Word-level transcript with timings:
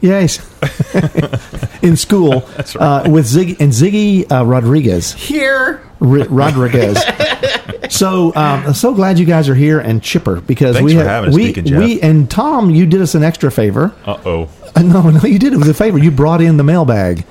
Yes, 0.00 0.38
in 1.82 1.96
school 1.96 2.32
uh, 2.78 3.08
with 3.10 3.26
Ziggy 3.26 3.60
and 3.60 3.72
Ziggy 3.72 4.30
uh, 4.30 4.44
Rodriguez. 4.46 5.12
Here. 5.12 5.82
R- 6.00 6.28
Rodriguez. 6.28 6.98
so, 7.90 8.28
um, 8.28 8.66
I'm 8.66 8.74
so 8.74 8.94
glad 8.94 9.18
you 9.18 9.26
guys 9.26 9.48
are 9.48 9.54
here 9.54 9.78
and 9.78 10.02
chipper 10.02 10.40
because 10.40 10.76
Thanks 10.76 10.86
we 10.86 10.92
for 10.94 10.98
have 11.04 11.06
having 11.06 11.30
us, 11.30 11.36
we 11.36 11.46
Deacon 11.48 11.66
Jeff. 11.66 11.78
we 11.78 12.00
and 12.00 12.30
Tom, 12.30 12.70
you 12.70 12.86
did 12.86 13.02
us 13.02 13.14
an 13.14 13.22
extra 13.22 13.50
favor. 13.50 13.94
Uh 14.06 14.18
oh. 14.24 14.48
Uh, 14.74 14.82
no, 14.82 15.10
no, 15.10 15.20
you 15.24 15.38
did. 15.38 15.52
It 15.52 15.58
was 15.58 15.68
a 15.68 15.74
favor. 15.74 15.98
You 15.98 16.10
brought 16.10 16.40
in 16.40 16.56
the 16.56 16.64
mailbag. 16.64 17.24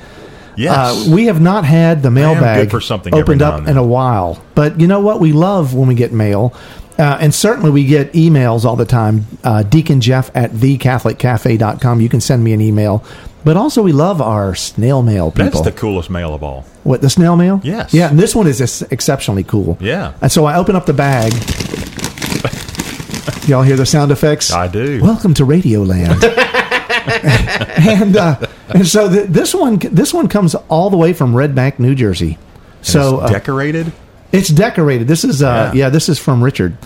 Yes. 0.55 1.07
Uh, 1.07 1.11
we 1.15 1.25
have 1.25 1.39
not 1.41 1.63
had 1.63 2.03
the 2.03 2.11
mailbag 2.11 2.65
good 2.65 2.71
for 2.71 2.81
something 2.81 3.13
every 3.13 3.23
opened 3.23 3.39
now 3.39 3.51
up 3.51 3.59
and 3.59 3.69
in 3.69 3.75
then. 3.75 3.77
a 3.77 3.87
while. 3.87 4.43
But 4.55 4.79
you 4.79 4.87
know 4.87 4.99
what? 4.99 5.21
We 5.21 5.31
love 5.31 5.73
when 5.73 5.87
we 5.87 5.95
get 5.95 6.11
mail. 6.11 6.53
Uh, 6.99 7.17
and 7.21 7.33
certainly 7.33 7.71
we 7.71 7.85
get 7.85 8.11
emails 8.11 8.65
all 8.65 8.75
the 8.75 8.85
time. 8.85 9.25
Uh, 9.43 9.63
Deacon 9.63 10.01
Jeff 10.01 10.29
at 10.35 10.51
thecatholiccafe.com. 10.51 12.01
You 12.01 12.09
can 12.09 12.19
send 12.19 12.43
me 12.43 12.51
an 12.51 12.59
email. 12.59 13.05
But 13.45 13.55
also 13.55 13.81
we 13.81 13.93
love 13.93 14.21
our 14.21 14.53
snail 14.53 15.01
mail 15.01 15.31
people. 15.31 15.45
That's 15.45 15.61
the 15.61 15.71
coolest 15.71 16.09
mail 16.09 16.33
of 16.33 16.43
all. 16.43 16.63
what, 16.83 17.01
the 17.01 17.09
snail 17.09 17.37
mail? 17.37 17.61
Yes. 17.63 17.93
Yeah, 17.93 18.09
and 18.09 18.19
this 18.19 18.35
one 18.35 18.47
is 18.47 18.61
ex- 18.61 18.81
exceptionally 18.91 19.45
cool. 19.45 19.77
Yeah. 19.79 20.13
And 20.21 20.29
so 20.29 20.43
I 20.43 20.57
open 20.57 20.75
up 20.75 20.85
the 20.85 20.93
bag. 20.93 21.31
Y'all 23.47 23.63
hear 23.63 23.77
the 23.77 23.85
sound 23.85 24.11
effects? 24.11 24.51
I 24.51 24.67
do. 24.67 25.01
Welcome 25.01 25.33
to 25.35 25.45
Radio 25.45 25.83
Land. 25.83 26.21
and 26.23 28.17
uh, 28.17 28.45
and 28.67 28.85
so 28.85 29.09
th- 29.09 29.29
this 29.29 29.55
one 29.55 29.77
this 29.79 30.13
one 30.13 30.27
comes 30.27 30.53
all 30.67 30.89
the 30.89 30.97
way 30.97 31.13
from 31.13 31.33
Red 31.35 31.55
Bank, 31.55 31.79
New 31.79 31.95
Jersey. 31.95 32.37
So 32.81 33.21
It's 33.21 33.31
uh, 33.31 33.33
decorated. 33.33 33.93
It's 34.31 34.49
decorated. 34.49 35.07
This 35.07 35.23
is 35.23 35.41
uh, 35.41 35.71
yeah. 35.73 35.85
Yeah. 35.85 35.89
this 35.89 36.09
is 36.09 36.19
from 36.19 36.43
Richard. 36.43 36.77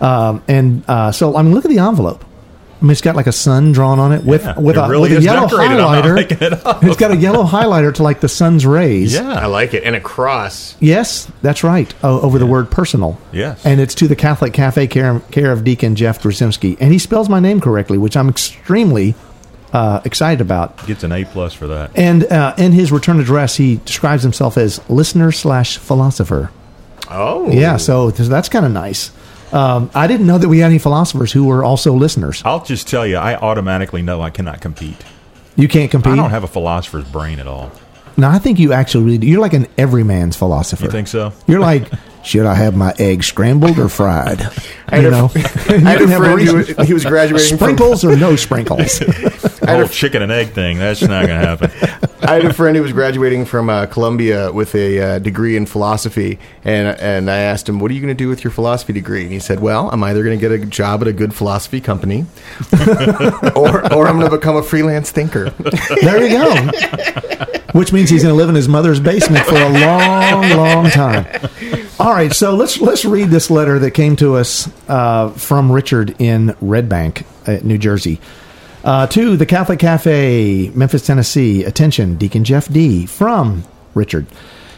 Um, 0.00 0.42
and 0.48 0.84
uh, 0.88 1.12
so 1.12 1.36
I 1.36 1.42
mean, 1.42 1.54
look 1.54 1.64
at 1.64 1.70
the 1.70 1.78
envelope. 1.78 2.24
I 2.80 2.84
mean, 2.84 2.90
it's 2.90 3.00
got 3.00 3.16
like 3.16 3.26
a 3.26 3.32
sun 3.32 3.72
drawn 3.72 3.98
on 3.98 4.12
it 4.12 4.22
with 4.22 4.44
Yeah, 4.44 4.58
with 4.58 4.76
it 4.76 4.80
a, 4.80 4.88
really 4.88 5.08
with 5.10 5.20
a 5.20 5.22
yellow 5.22 5.48
decorated. 5.48 5.72
I'm 5.72 5.78
not 5.78 6.04
highlighter. 6.04 6.82
It 6.82 6.82
it's 6.88 6.96
got 6.96 7.10
a 7.10 7.16
yellow 7.16 7.44
highlighter 7.44 7.94
to 7.94 8.02
like 8.02 8.20
the 8.20 8.28
sun's 8.28 8.66
rays. 8.66 9.14
Yeah, 9.14 9.32
I 9.32 9.46
like 9.46 9.72
it. 9.72 9.82
And 9.84 9.96
a 9.96 10.00
cross. 10.00 10.76
Yes, 10.78 11.30
that's 11.40 11.64
right. 11.64 11.92
Oh, 12.02 12.20
over 12.20 12.38
the 12.38 12.44
word 12.44 12.70
personal. 12.70 13.18
Yes. 13.32 13.64
And 13.64 13.80
it's 13.80 13.94
to 13.96 14.08
the 14.08 14.16
Catholic 14.16 14.52
Cafe 14.52 14.88
care, 14.88 15.20
care 15.30 15.52
of 15.52 15.64
Deacon 15.64 15.96
Jeff 15.96 16.22
Drzycimski. 16.22 16.76
And 16.78 16.92
he 16.92 16.98
spells 16.98 17.30
my 17.30 17.40
name 17.40 17.62
correctly, 17.62 17.96
which 17.96 18.14
I'm 18.14 18.28
extremely 18.28 19.14
uh, 19.72 20.02
excited 20.04 20.42
about. 20.42 20.86
Gets 20.86 21.02
an 21.02 21.12
A 21.12 21.24
plus 21.24 21.54
for 21.54 21.68
that. 21.68 21.92
And 21.94 22.24
uh, 22.24 22.54
in 22.58 22.72
his 22.72 22.92
return 22.92 23.20
address, 23.20 23.56
he 23.56 23.76
describes 23.86 24.22
himself 24.22 24.58
as 24.58 24.86
listener 24.90 25.32
slash 25.32 25.78
philosopher. 25.78 26.50
Oh. 27.10 27.50
Yeah, 27.50 27.76
so 27.76 28.10
th- 28.10 28.28
that's 28.28 28.48
kind 28.48 28.64
of 28.66 28.72
nice. 28.72 29.10
Um, 29.52 29.90
I 29.94 30.06
didn't 30.06 30.26
know 30.26 30.38
that 30.38 30.48
we 30.48 30.58
had 30.58 30.66
any 30.70 30.78
philosophers 30.78 31.30
who 31.32 31.44
were 31.44 31.62
also 31.62 31.92
listeners. 31.94 32.42
I'll 32.44 32.64
just 32.64 32.88
tell 32.88 33.06
you, 33.06 33.16
I 33.16 33.36
automatically 33.36 34.02
know 34.02 34.20
I 34.20 34.30
cannot 34.30 34.60
compete. 34.60 34.96
You 35.54 35.68
can't 35.68 35.90
compete. 35.90 36.12
I 36.12 36.16
don't 36.16 36.30
have 36.30 36.44
a 36.44 36.48
philosopher's 36.48 37.04
brain 37.04 37.38
at 37.38 37.46
all. 37.46 37.70
no, 38.16 38.28
I 38.28 38.38
think 38.38 38.58
you 38.58 38.72
actually 38.72 39.04
really 39.04 39.18
do. 39.18 39.26
You're 39.28 39.40
like 39.40 39.52
an 39.54 39.66
everyman's 39.78 40.36
philosopher. 40.36 40.84
You 40.84 40.90
think 40.90 41.06
so? 41.08 41.32
You're 41.46 41.60
like, 41.60 41.90
should 42.24 42.44
I 42.44 42.54
have 42.54 42.76
my 42.76 42.92
eggs 42.98 43.26
scrambled 43.26 43.78
or 43.78 43.88
fried? 43.88 44.40
I 44.88 44.98
You 44.98 45.10
know, 45.10 45.30
I 45.34 45.38
had 45.38 46.02
a 46.02 46.08
friend 46.08 46.40
who 46.42 46.56
reason- 46.58 46.84
he 46.84 46.92
was 46.92 47.04
graduating 47.04 47.48
from 47.50 47.58
sprinkles 47.58 48.04
or 48.04 48.16
no 48.16 48.34
sprinkles. 48.36 49.00
The 49.66 49.76
whole 49.76 49.88
chicken 49.88 50.22
and 50.22 50.32
egg 50.32 50.50
thing, 50.50 50.78
that's 50.78 51.02
not 51.02 51.26
going 51.26 51.40
to 51.40 51.46
happen. 51.46 51.70
I 52.22 52.34
had 52.34 52.44
a 52.44 52.52
friend 52.52 52.76
who 52.76 52.82
was 52.82 52.92
graduating 52.92 53.44
from 53.44 53.68
uh, 53.68 53.86
Columbia 53.86 54.50
with 54.50 54.74
a 54.74 55.00
uh, 55.00 55.18
degree 55.18 55.56
in 55.56 55.66
philosophy, 55.66 56.38
and 56.64 56.98
and 56.98 57.30
I 57.30 57.38
asked 57.38 57.68
him, 57.68 57.78
"What 57.78 57.90
are 57.90 57.94
you 57.94 58.00
going 58.00 58.14
to 58.14 58.18
do 58.18 58.28
with 58.28 58.42
your 58.42 58.50
philosophy 58.50 58.92
degree?" 58.92 59.22
And 59.22 59.32
he 59.32 59.38
said, 59.38 59.60
"Well, 59.60 59.90
I'm 59.90 60.02
either 60.02 60.24
going 60.24 60.38
to 60.38 60.40
get 60.40 60.50
a 60.50 60.64
job 60.64 61.02
at 61.02 61.08
a 61.08 61.12
good 61.12 61.34
philosophy 61.34 61.80
company, 61.80 62.24
or 63.54 63.92
or 63.92 64.08
I'm 64.08 64.18
going 64.18 64.30
to 64.30 64.36
become 64.36 64.56
a 64.56 64.62
freelance 64.62 65.10
thinker." 65.10 65.50
there 66.02 66.26
you 66.26 66.30
go. 66.30 66.54
Which 67.78 67.92
means 67.92 68.08
he's 68.08 68.22
going 68.22 68.32
to 68.32 68.38
live 68.38 68.48
in 68.48 68.54
his 68.54 68.68
mother's 68.68 69.00
basement 69.00 69.44
for 69.44 69.56
a 69.56 69.68
long, 69.68 70.50
long 70.50 70.90
time. 70.90 71.26
All 72.00 72.12
right, 72.12 72.32
so 72.32 72.56
let's 72.56 72.80
let's 72.80 73.04
read 73.04 73.28
this 73.28 73.50
letter 73.50 73.78
that 73.80 73.90
came 73.92 74.16
to 74.16 74.36
us 74.36 74.70
uh, 74.88 75.30
from 75.30 75.70
Richard 75.70 76.16
in 76.18 76.56
Red 76.60 76.88
Bank, 76.88 77.26
uh, 77.46 77.58
New 77.62 77.78
Jersey. 77.78 78.20
Uh, 78.86 79.04
to 79.08 79.36
the 79.36 79.44
Catholic 79.44 79.80
Cafe, 79.80 80.70
Memphis, 80.72 81.04
Tennessee. 81.04 81.64
Attention, 81.64 82.14
Deacon 82.14 82.44
Jeff 82.44 82.68
D. 82.68 83.04
from 83.04 83.64
Richard. 83.94 84.28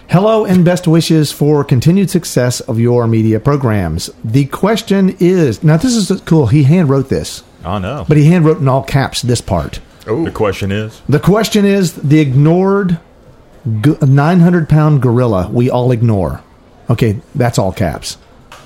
Hello 0.09 0.47
and 0.47 0.65
best 0.65 0.89
wishes 0.89 1.31
for 1.31 1.63
continued 1.63 2.09
success 2.09 2.61
of 2.61 2.81
your 2.81 3.07
media 3.07 3.39
programs. 3.39 4.09
The 4.25 4.47
question 4.47 5.15
is 5.21 5.63
now, 5.63 5.77
this 5.77 5.95
is 5.95 6.23
cool. 6.23 6.47
He 6.47 6.63
hand 6.63 6.89
wrote 6.89 7.11
this, 7.11 7.43
I 7.63 7.79
know. 7.79 8.07
but 8.09 8.17
he 8.17 8.25
hand 8.25 8.47
wrote 8.47 8.57
in 8.57 8.67
all 8.69 8.83
caps 8.83 9.21
this 9.21 9.43
part. 9.43 9.79
the 10.07 10.33
question 10.35 10.73
is, 10.73 11.03
The 11.07 11.21
question 11.21 11.67
is 11.67 11.93
the 11.93 12.21
ignored 12.21 12.99
900 13.67 14.71
pound 14.71 15.03
gorilla 15.03 15.51
we 15.53 15.69
all 15.69 15.93
ignore. 15.93 16.43
Okay, 16.89 17.21
that's 17.35 17.59
all 17.59 17.73
caps. 17.73 18.17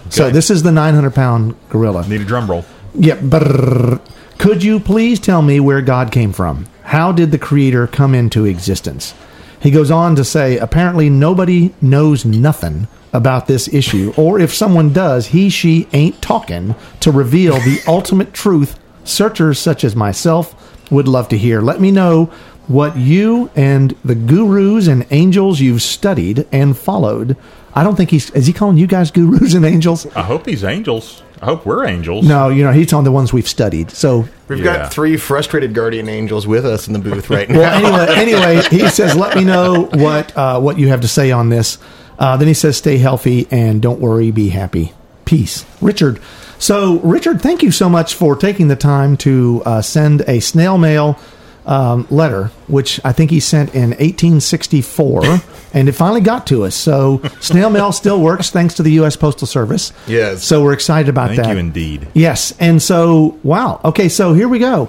So 0.09 0.31
this 0.31 0.51
is 0.51 0.63
the 0.63 0.71
900 0.71 1.13
pound 1.13 1.57
gorilla. 1.69 2.07
need 2.07 2.21
a 2.21 2.25
drum 2.25 2.49
roll. 2.49 2.65
Yep. 2.95 3.19
brrr. 3.19 4.01
Could 4.43 4.65
you 4.65 4.81
please 4.81 5.21
tell 5.21 5.41
me 5.41 5.61
where 5.61 5.81
God 5.81 6.11
came 6.11 6.33
from? 6.33 6.67
How 6.83 7.13
did 7.13 7.31
the 7.31 7.39
Creator 7.39 7.87
come 7.87 8.13
into 8.13 8.45
existence? 8.45 9.15
He 9.61 9.71
goes 9.71 9.89
on 9.89 10.17
to 10.17 10.25
say 10.25 10.59
apparently 10.59 11.09
nobody 11.09 11.73
knows 11.81 12.25
nothing 12.25 12.89
about 13.13 13.47
this 13.47 13.73
issue, 13.73 14.13
or 14.17 14.41
if 14.41 14.53
someone 14.53 14.93
does, 14.93 15.29
he, 15.29 15.49
she 15.49 15.87
ain't 15.93 16.21
talking 16.21 16.75
to 16.99 17.13
reveal 17.13 17.55
the 17.55 17.81
ultimate 17.87 18.33
truth 18.35 18.81
searchers 19.05 19.61
such 19.61 19.85
as 19.85 19.95
myself 19.95 20.91
would 20.91 21.07
love 21.07 21.29
to 21.29 21.39
hear. 21.39 21.61
Let 21.61 21.81
me 21.81 21.93
know 21.93 22.25
what 22.67 22.97
you 22.97 23.49
and 23.55 23.97
the 24.05 24.17
gurus 24.17 24.89
and 24.89 25.07
angels 25.13 25.61
you've 25.61 25.83
studied 25.83 26.49
and 26.51 26.77
followed. 26.77 27.37
I 27.77 27.85
don't 27.85 27.95
think 27.95 28.11
he's 28.11 28.29
is 28.31 28.49
he 28.49 28.53
calling 28.53 28.77
you 28.77 28.89
guys 28.89 29.13
gurus 29.13 29.55
and 29.55 29.65
angels? 29.65 30.05
I 30.17 30.23
hope 30.23 30.47
he's 30.47 30.65
angels, 30.65 31.23
I 31.43 31.47
hope 31.47 31.67
we're 31.67 31.85
angels. 31.85 32.25
No, 32.27 32.49
you 32.51 32.63
know, 32.63 32.71
he's 32.71 32.93
on 32.93 33.03
the 33.03 33.11
ones 33.11 33.33
we've 33.33 33.49
studied. 33.49 33.91
So, 33.91 34.29
We've 34.49 34.61
Yeah. 34.61 34.77
got 34.77 34.93
three 34.93 35.17
frustrated 35.17 35.75
guardian 35.75 36.09
angels 36.09 36.47
with 36.47 36.65
us 36.65 36.87
in 36.87 36.93
the 36.93 36.99
booth 37.01 37.29
right 37.31 37.51
now. 37.51 37.59
well, 37.59 38.09
anyway, 38.11 38.37
anyway, 38.61 38.63
he 38.71 38.89
says, 38.89 39.17
"Let 39.17 39.37
me 39.37 39.43
know 39.45 39.89
what 39.93 40.37
uh, 40.37 40.61
what 40.61 40.79
you 40.79 40.89
have 40.89 41.01
to 41.01 41.09
say 41.09 41.33
on 41.33 41.49
this." 41.49 41.79
Uh, 42.19 42.37
then 42.37 42.47
he 42.49 42.55
says, 42.55 42.77
"Stay 42.77 42.99
healthy 42.99 43.49
and 43.51 43.83
don't 43.83 43.99
worry, 44.01 44.31
be 44.31 44.51
happy, 44.51 44.93
peace." 45.25 45.65
Richard. 45.81 46.21
So, 46.59 47.01
Richard, 47.01 47.43
thank 47.43 47.63
you 47.65 47.73
so 47.73 47.89
much 47.89 48.15
for 48.15 48.37
taking 48.37 48.69
the 48.69 48.77
time 48.77 49.17
to 49.19 49.63
uh, 49.67 49.83
send 49.83 50.21
a 50.29 50.39
snail 50.39 50.79
mail 50.79 51.19
um, 51.67 52.07
letter, 52.11 52.47
which 52.67 53.01
I 53.05 53.13
think 53.13 53.31
he 53.31 53.41
sent 53.41 53.75
in 53.75 53.91
1864, 53.91 55.23
and 55.75 55.89
it 55.89 55.93
finally 55.93 56.21
got 56.21 56.47
to 56.49 56.65
us. 56.65 56.75
So, 56.75 57.23
snail 57.41 57.71
mail 57.71 57.93
still 57.93 58.21
works 58.21 58.51
thanks 58.51 58.75
to 58.75 58.83
the 58.83 58.93
U.S. 58.93 59.17
Postal 59.17 59.47
Service. 59.47 59.93
Yes. 60.07 60.45
So 60.45 60.63
we're 60.63 60.73
excited 60.73 61.09
about 61.09 61.29
Thank 61.29 61.37
that. 61.39 61.45
Thank 61.45 61.55
you 61.55 61.61
indeed. 61.61 62.09
Yes. 62.15 62.53
And 62.59 62.83
so, 62.83 63.39
wow. 63.43 63.81
Okay, 63.85 64.09
so 64.09 64.35
here 64.35 64.49
we 64.49 64.59
go. 64.59 64.87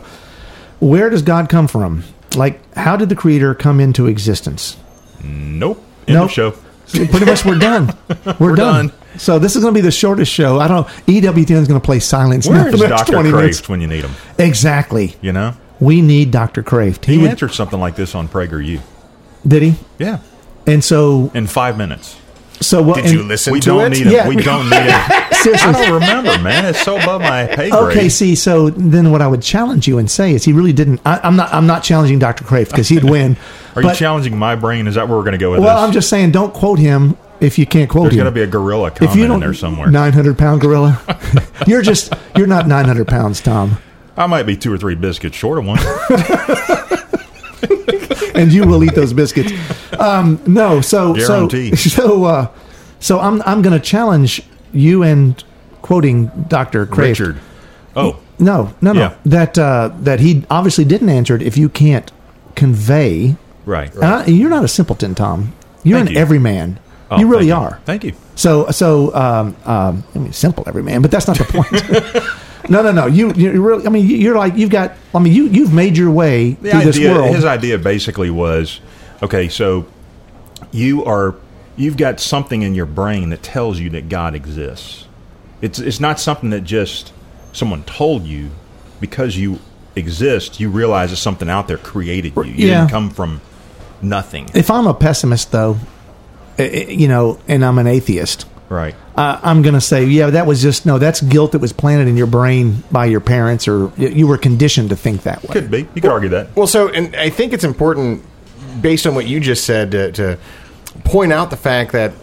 Where 0.79 1.09
does 1.09 1.21
God 1.21 1.49
come 1.49 1.67
from? 1.67 2.03
Like, 2.35 2.59
how 2.75 2.95
did 2.97 3.09
the 3.09 3.15
Creator 3.15 3.55
come 3.55 3.79
into 3.79 4.07
existence? 4.07 4.77
Nope. 5.23 5.81
End 6.07 6.15
Nope. 6.15 6.25
of 6.25 6.31
show. 6.31 6.51
Pretty 6.91 7.25
much, 7.25 7.45
we're 7.45 7.57
done. 7.57 7.95
We're, 8.39 8.55
done. 8.55 8.87
done. 8.89 8.91
So 9.17 9.39
this 9.39 9.55
is 9.55 9.63
going 9.63 9.73
to 9.73 9.77
be 9.77 9.81
the 9.81 9.89
shortest 9.91 10.31
show. 10.31 10.59
I 10.59 10.67
don't. 10.67 10.85
Know. 10.85 10.93
EWTN 11.07 11.61
is 11.61 11.67
going 11.67 11.79
to 11.79 11.83
play 11.85 11.99
silence 11.99 12.47
now 12.47 12.65
for 12.65 12.77
the 12.77 12.89
next 12.89 13.07
Dr. 13.07 13.13
20 13.13 13.31
minutes. 13.31 13.69
When 13.69 13.81
you 13.81 13.87
need 13.87 14.03
him? 14.03 14.11
Exactly. 14.37 15.15
You 15.21 15.31
know? 15.31 15.55
We 15.79 16.01
need 16.01 16.31
Dr. 16.31 16.63
Kreeft. 16.63 17.05
He 17.05 17.17
would- 17.17 17.29
answered 17.31 17.51
something 17.53 17.79
like 17.79 17.95
this 17.95 18.15
on 18.15 18.27
PragerU. 18.27 18.79
did 19.47 19.61
he? 19.63 19.75
Yeah. 19.99 20.19
And 20.65 20.83
so, 20.83 21.29
In 21.33 21.47
five 21.47 21.77
minutes. 21.77 22.15
so 22.61 22.81
what? 22.81 23.03
Did 23.03 23.11
you 23.11 23.23
listen 23.23 23.51
to? 23.51 23.53
We 23.55 23.59
to 23.59 23.65
don't 23.65 23.81
it? 23.87 23.89
need 23.97 24.07
him. 24.07 24.13
Yeah. 24.13 24.27
We 24.29 24.35
don't 24.37 24.69
need 24.69 24.83
him. 24.83 25.01
Seriously. 25.33 25.67
I 25.69 25.71
don't 25.73 25.93
remember, 25.93 26.37
man. 26.41 26.63
It's 26.65 26.81
so 26.81 26.95
above 26.95 27.19
my 27.19 27.47
pay 27.47 27.69
grade. 27.69 27.73
Okay, 27.73 28.07
see, 28.07 28.33
so 28.35 28.69
then 28.69 29.11
what 29.11 29.21
I 29.21 29.27
would 29.27 29.41
challenge 29.41 29.89
you 29.89 29.97
and 29.97 30.09
say 30.09 30.33
is 30.33 30.45
he 30.45 30.53
really 30.53 30.71
didn't. 30.71 31.01
I, 31.05 31.19
I'm 31.21 31.35
not. 31.35 31.53
I'm 31.53 31.67
not 31.67 31.83
challenging 31.83 32.17
Dr. 32.17 32.45
Kreeft 32.45 32.69
because 32.69 32.87
he'd 32.87 33.03
win. 33.03 33.35
Are 33.75 33.81
you 33.81 33.93
challenging 33.93 34.37
my 34.37 34.55
brain? 34.55 34.87
Is 34.87 34.95
that 34.95 35.09
where 35.09 35.17
we're 35.17 35.23
going 35.23 35.33
to 35.33 35.37
go 35.37 35.51
with 35.51 35.59
this? 35.59 35.65
well, 35.65 35.75
this? 35.81 35.87
I'm 35.87 35.91
just 35.91 36.07
saying, 36.09 36.31
don't 36.31 36.53
quote 36.53 36.79
him 36.79 37.17
if 37.41 37.59
you 37.59 37.65
can't 37.65 37.89
quote 37.89 38.03
him. 38.05 38.09
There's 38.11 38.19
him. 38.19 38.23
got 38.23 38.29
to 38.29 38.35
be 38.35 38.41
a 38.43 38.47
gorilla 38.47 38.93
if 39.01 39.15
you 39.17 39.23
in 39.23 39.29
don't 39.31 39.41
there 39.41 39.53
somewhere. 39.53 39.91
900 39.91 40.37
pound 40.37 40.61
gorilla 40.61 41.01
you're 41.67 41.81
just 41.81 42.13
you're 42.37 42.47
not 42.47 42.67
900 42.69 43.05
pounds 43.05 43.41
tom 43.41 43.77
I 44.17 44.27
might 44.27 44.43
be 44.43 44.55
two 44.55 44.71
or 44.71 44.77
three 44.77 44.95
biscuits 44.95 45.35
short 45.35 45.57
of 45.59 45.65
one. 45.65 45.79
and 48.35 48.51
you 48.51 48.65
will 48.67 48.83
eat 48.83 48.95
those 48.95 49.13
biscuits. 49.13 49.51
Um, 49.99 50.41
no, 50.45 50.81
so 50.81 51.13
Guarantee. 51.13 51.75
so 51.75 51.89
so 52.07 52.23
uh, 52.25 52.47
so 52.99 53.19
I'm 53.19 53.41
I'm 53.43 53.61
going 53.61 53.79
to 53.79 53.85
challenge 53.85 54.41
you 54.71 55.03
and 55.03 55.41
quoting 55.81 56.27
Dr. 56.47 56.85
Craig. 56.85 57.19
Richard. 57.19 57.39
Oh, 57.95 58.19
No, 58.39 58.73
no, 58.81 58.93
no. 58.93 58.99
Yeah. 58.99 59.15
That 59.25 59.57
uh, 59.57 59.91
that 59.99 60.19
he 60.19 60.45
obviously 60.49 60.85
didn't 60.85 61.09
answer 61.09 61.35
it. 61.35 61.41
If 61.41 61.57
you 61.57 61.69
can't 61.69 62.11
convey, 62.55 63.35
right. 63.65 63.93
and 63.93 64.03
I- 64.03 64.25
you're 64.25 64.49
not 64.49 64.63
a 64.63 64.67
simpleton, 64.67 65.15
Tom. 65.15 65.53
You're 65.83 65.99
Thank 65.99 66.09
an 66.09 66.15
you. 66.15 66.21
everyman. 66.21 66.79
Oh, 67.11 67.19
you 67.19 67.27
really 67.27 67.49
thank 67.49 67.61
are. 67.61 67.79
Thank 67.85 68.03
you. 68.05 68.13
So, 68.35 68.71
so 68.71 69.13
um, 69.13 69.55
um, 69.65 70.03
I 70.15 70.19
mean, 70.19 70.33
simple 70.33 70.63
everyman, 70.65 71.01
but 71.03 71.11
that's 71.11 71.27
not 71.27 71.37
the 71.37 71.43
point. 71.43 71.69
No, 72.69 72.81
no, 72.81 72.91
no. 72.91 73.05
You, 73.07 73.33
you 73.33 73.61
really. 73.61 73.85
I 73.85 73.89
mean, 73.89 74.07
you- 74.07 74.17
you're 74.17 74.37
like 74.37 74.55
you've 74.55 74.69
got. 74.69 74.93
I 75.13 75.19
mean, 75.19 75.33
you 75.33 75.45
you've 75.47 75.73
made 75.73 75.97
your 75.97 76.11
way 76.11 76.51
The 76.53 76.71
through 76.71 76.79
idea, 76.79 76.91
this 76.91 76.99
world. 76.99 77.35
his 77.35 77.45
idea 77.45 77.77
basically 77.77 78.29
was, 78.29 78.79
okay, 79.21 79.49
so 79.49 79.85
you 80.71 81.03
are 81.05 81.35
you've 81.75 81.97
got 81.97 82.19
something 82.19 82.61
in 82.61 82.75
your 82.75 82.85
brain 82.85 83.29
that 83.29 83.43
tells 83.43 83.79
you 83.79 83.89
that 83.91 84.09
God 84.09 84.35
exists. 84.35 85.07
It's 85.61 85.79
it's 85.79 85.99
not 85.99 86.19
something 86.19 86.49
that 86.51 86.61
just 86.61 87.11
someone 87.51 87.83
told 87.83 88.23
you 88.23 88.49
because 88.99 89.35
you 89.37 89.59
exist. 89.95 90.59
You 90.59 90.69
realize 90.69 91.09
that 91.11 91.17
something 91.17 91.49
out 91.49 91.67
there 91.67 91.77
created 91.77 92.35
you. 92.35 92.43
You 92.43 92.67
Yeah. 92.67 92.79
didn't 92.81 92.91
come 92.91 93.09
from 93.09 93.41
nothing. 94.01 94.49
if 94.53 94.69
I'm 94.71 94.87
a 94.87 94.93
pessimist, 94.93 95.51
though, 95.51 95.77
eh, 96.57 96.63
eh, 96.63 96.85
you 96.89 97.07
know, 97.07 97.39
and 97.47 97.63
I'm 97.63 97.77
an 97.77 97.87
atheist, 97.87 98.45
Right. 98.73 98.95
uh, 99.15 99.39
I'm 99.43 99.61
going 99.61 99.75
to 99.75 99.81
say, 99.81 100.05
yeah, 100.05 100.31
that 100.31 100.47
was 100.47 100.61
just 100.61 100.85
no. 100.85 100.97
That's 100.97 101.21
guilt 101.21 101.51
that 101.51 101.59
was 101.59 101.71
planted 101.73 102.07
in 102.07 102.17
your 102.17 102.27
brain 102.27 102.83
by 102.91 103.05
your 103.05 103.19
parents, 103.19 103.67
or 103.67 103.87
y- 103.89 104.07
you 104.07 104.25
were 104.25 104.37
conditioned 104.37 104.89
to 104.89 104.95
think 104.95 105.23
that 105.23 105.43
way. 105.43 105.53
Could 105.53 105.69
be. 105.69 105.87
You 105.93 106.01
could 106.01 106.11
argue 106.11 106.29
that. 106.29 106.55
Well, 106.55 106.65
so, 106.67 106.87
and 106.89 107.15
I 107.15 107.29
think 107.29 107.53
it's 107.53 107.63
important, 107.63 108.23
based 108.81 109.05
on 109.05 109.13
what 109.13 109.27
you 109.27 109.39
just 109.39 109.65
said, 109.65 109.91
to, 109.91 110.11
to 110.13 110.39
point 111.03 111.31
out 111.31 111.51
the 111.51 111.57
fact 111.57 111.91
that 111.91 112.13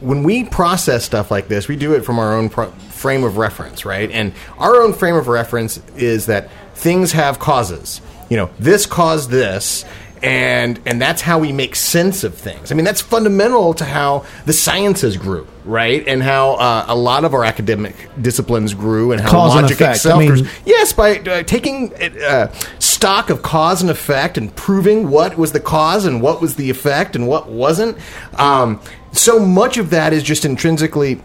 when 0.00 0.22
we 0.22 0.44
process 0.44 1.04
stuff 1.04 1.30
like 1.30 1.48
this, 1.48 1.66
we 1.66 1.76
do 1.76 1.94
it 1.94 2.04
from 2.04 2.18
our 2.18 2.34
own 2.36 2.48
pro- 2.50 2.70
frame 2.70 3.24
of 3.24 3.36
reference, 3.36 3.84
right? 3.84 4.10
And 4.10 4.32
our 4.58 4.76
own 4.82 4.92
frame 4.92 5.16
of 5.16 5.28
reference 5.28 5.78
is 5.96 6.26
that 6.26 6.50
things 6.74 7.12
have 7.12 7.38
causes. 7.38 8.00
You 8.28 8.36
know, 8.36 8.50
this 8.58 8.86
caused 8.86 9.30
this, 9.30 9.84
and 10.22 10.80
and 10.86 11.00
that's 11.00 11.22
how 11.22 11.38
we 11.38 11.52
make 11.52 11.76
sense 11.76 12.24
of 12.24 12.34
things. 12.34 12.72
I 12.72 12.74
mean, 12.74 12.84
that's 12.84 13.00
fundamental 13.00 13.74
to 13.74 13.84
how 13.84 14.24
the 14.46 14.52
sciences 14.52 15.16
grew, 15.16 15.46
right? 15.64 16.06
And 16.06 16.22
how 16.22 16.54
uh, 16.54 16.84
a 16.88 16.96
lot 16.96 17.24
of 17.24 17.34
our 17.34 17.44
academic 17.44 17.94
disciplines 18.20 18.74
grew, 18.74 19.12
and 19.12 19.20
how 19.20 19.30
Cause 19.30 19.54
logic 19.54 19.80
itself 19.80 20.16
I 20.16 20.18
mean- 20.20 20.28
grew. 20.30 20.48
Yes, 20.64 20.92
by 20.92 21.18
uh, 21.18 21.42
taking 21.42 21.92
uh, 21.94 22.52
stock 22.78 23.30
of 23.30 23.42
cause 23.42 23.80
and 23.80 23.90
effect 23.90 24.36
and 24.38 24.54
proving 24.56 25.10
what 25.10 25.36
was 25.38 25.52
the 25.52 25.60
cause 25.60 26.04
and 26.04 26.20
what 26.20 26.40
was 26.40 26.56
the 26.56 26.70
effect 26.70 27.14
and 27.16 27.28
what 27.28 27.48
wasn't. 27.48 27.96
Um, 28.34 28.80
so 29.12 29.38
much 29.38 29.78
of 29.78 29.90
that 29.90 30.12
is 30.12 30.22
just 30.22 30.44
intrinsically 30.44 31.20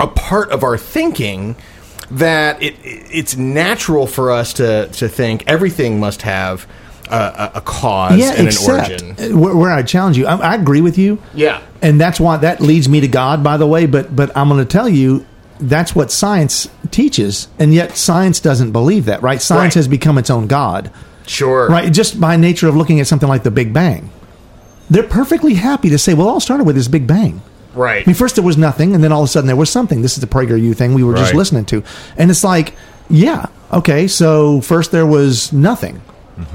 a 0.00 0.06
part 0.06 0.50
of 0.50 0.62
our 0.62 0.78
thinking 0.78 1.56
that 2.10 2.62
it, 2.62 2.76
it's 2.82 3.36
natural 3.36 4.06
for 4.06 4.30
us 4.30 4.52
to, 4.54 4.88
to 4.88 5.08
think 5.08 5.42
everything 5.46 5.98
must 5.98 6.22
have 6.22 6.66
a, 7.10 7.52
a, 7.56 7.60
cause 7.60 8.18
yeah, 8.18 8.30
and 8.30 8.40
an 8.40 8.46
except 8.46 8.90
origin. 8.90 9.32
uh, 9.34 9.36
where, 9.38 9.54
where 9.54 9.70
I 9.70 9.82
challenge 9.82 10.16
you, 10.18 10.26
I, 10.26 10.36
I 10.36 10.54
agree 10.54 10.80
with 10.80 10.96
you. 10.98 11.18
Yeah. 11.34 11.60
and 11.82 12.00
that's 12.00 12.18
why 12.18 12.36
that 12.38 12.60
leads 12.60 12.88
me 12.88 13.00
to 13.00 13.08
God. 13.08 13.42
By 13.44 13.56
the 13.56 13.66
way, 13.66 13.86
but 13.86 14.14
but 14.14 14.36
I'm 14.36 14.48
going 14.48 14.60
to 14.60 14.64
tell 14.70 14.88
you 14.88 15.24
that's 15.60 15.94
what 15.94 16.10
science 16.10 16.68
teaches, 16.90 17.48
and 17.58 17.72
yet 17.74 17.96
science 17.96 18.40
doesn't 18.40 18.72
believe 18.72 19.04
that. 19.04 19.22
Right? 19.22 19.40
Science 19.40 19.74
Right. 19.76 19.80
has 19.80 19.88
become 19.88 20.18
its 20.18 20.30
own 20.30 20.46
God. 20.46 20.90
Sure. 21.26 21.68
Right? 21.68 21.92
Just 21.92 22.20
by 22.20 22.36
nature 22.36 22.68
of 22.68 22.76
looking 22.76 23.00
at 23.00 23.06
something 23.06 23.28
like 23.28 23.44
the 23.44 23.50
Big 23.50 23.72
Bang, 23.72 24.10
they're 24.90 25.02
perfectly 25.02 25.54
happy 25.54 25.90
to 25.90 25.98
say, 25.98 26.14
"Well, 26.14 26.28
all 26.28 26.40
started 26.40 26.64
with 26.64 26.76
this 26.76 26.88
Big 26.88 27.06
Bang." 27.06 27.40
Right. 27.74 28.02
I 28.06 28.06
mean, 28.06 28.14
first 28.14 28.36
there 28.36 28.44
was 28.44 28.56
nothing, 28.56 28.94
and 28.94 29.02
then 29.02 29.10
all 29.10 29.22
of 29.22 29.28
a 29.28 29.32
sudden 29.32 29.46
there 29.46 29.56
was 29.56 29.68
something. 29.70 30.02
This 30.02 30.14
is 30.14 30.20
the 30.20 30.26
PragerU 30.28 30.76
thing 30.76 30.94
we 30.94 31.02
were 31.02 31.14
just 31.14 31.34
listening 31.34 31.64
to, 31.66 31.82
and 32.16 32.30
it's 32.30 32.44
like, 32.44 32.74
yeah, 33.10 33.46
okay. 33.72 34.06
So 34.06 34.60
first 34.60 34.92
there 34.92 35.06
was 35.06 35.52
nothing, 35.52 36.00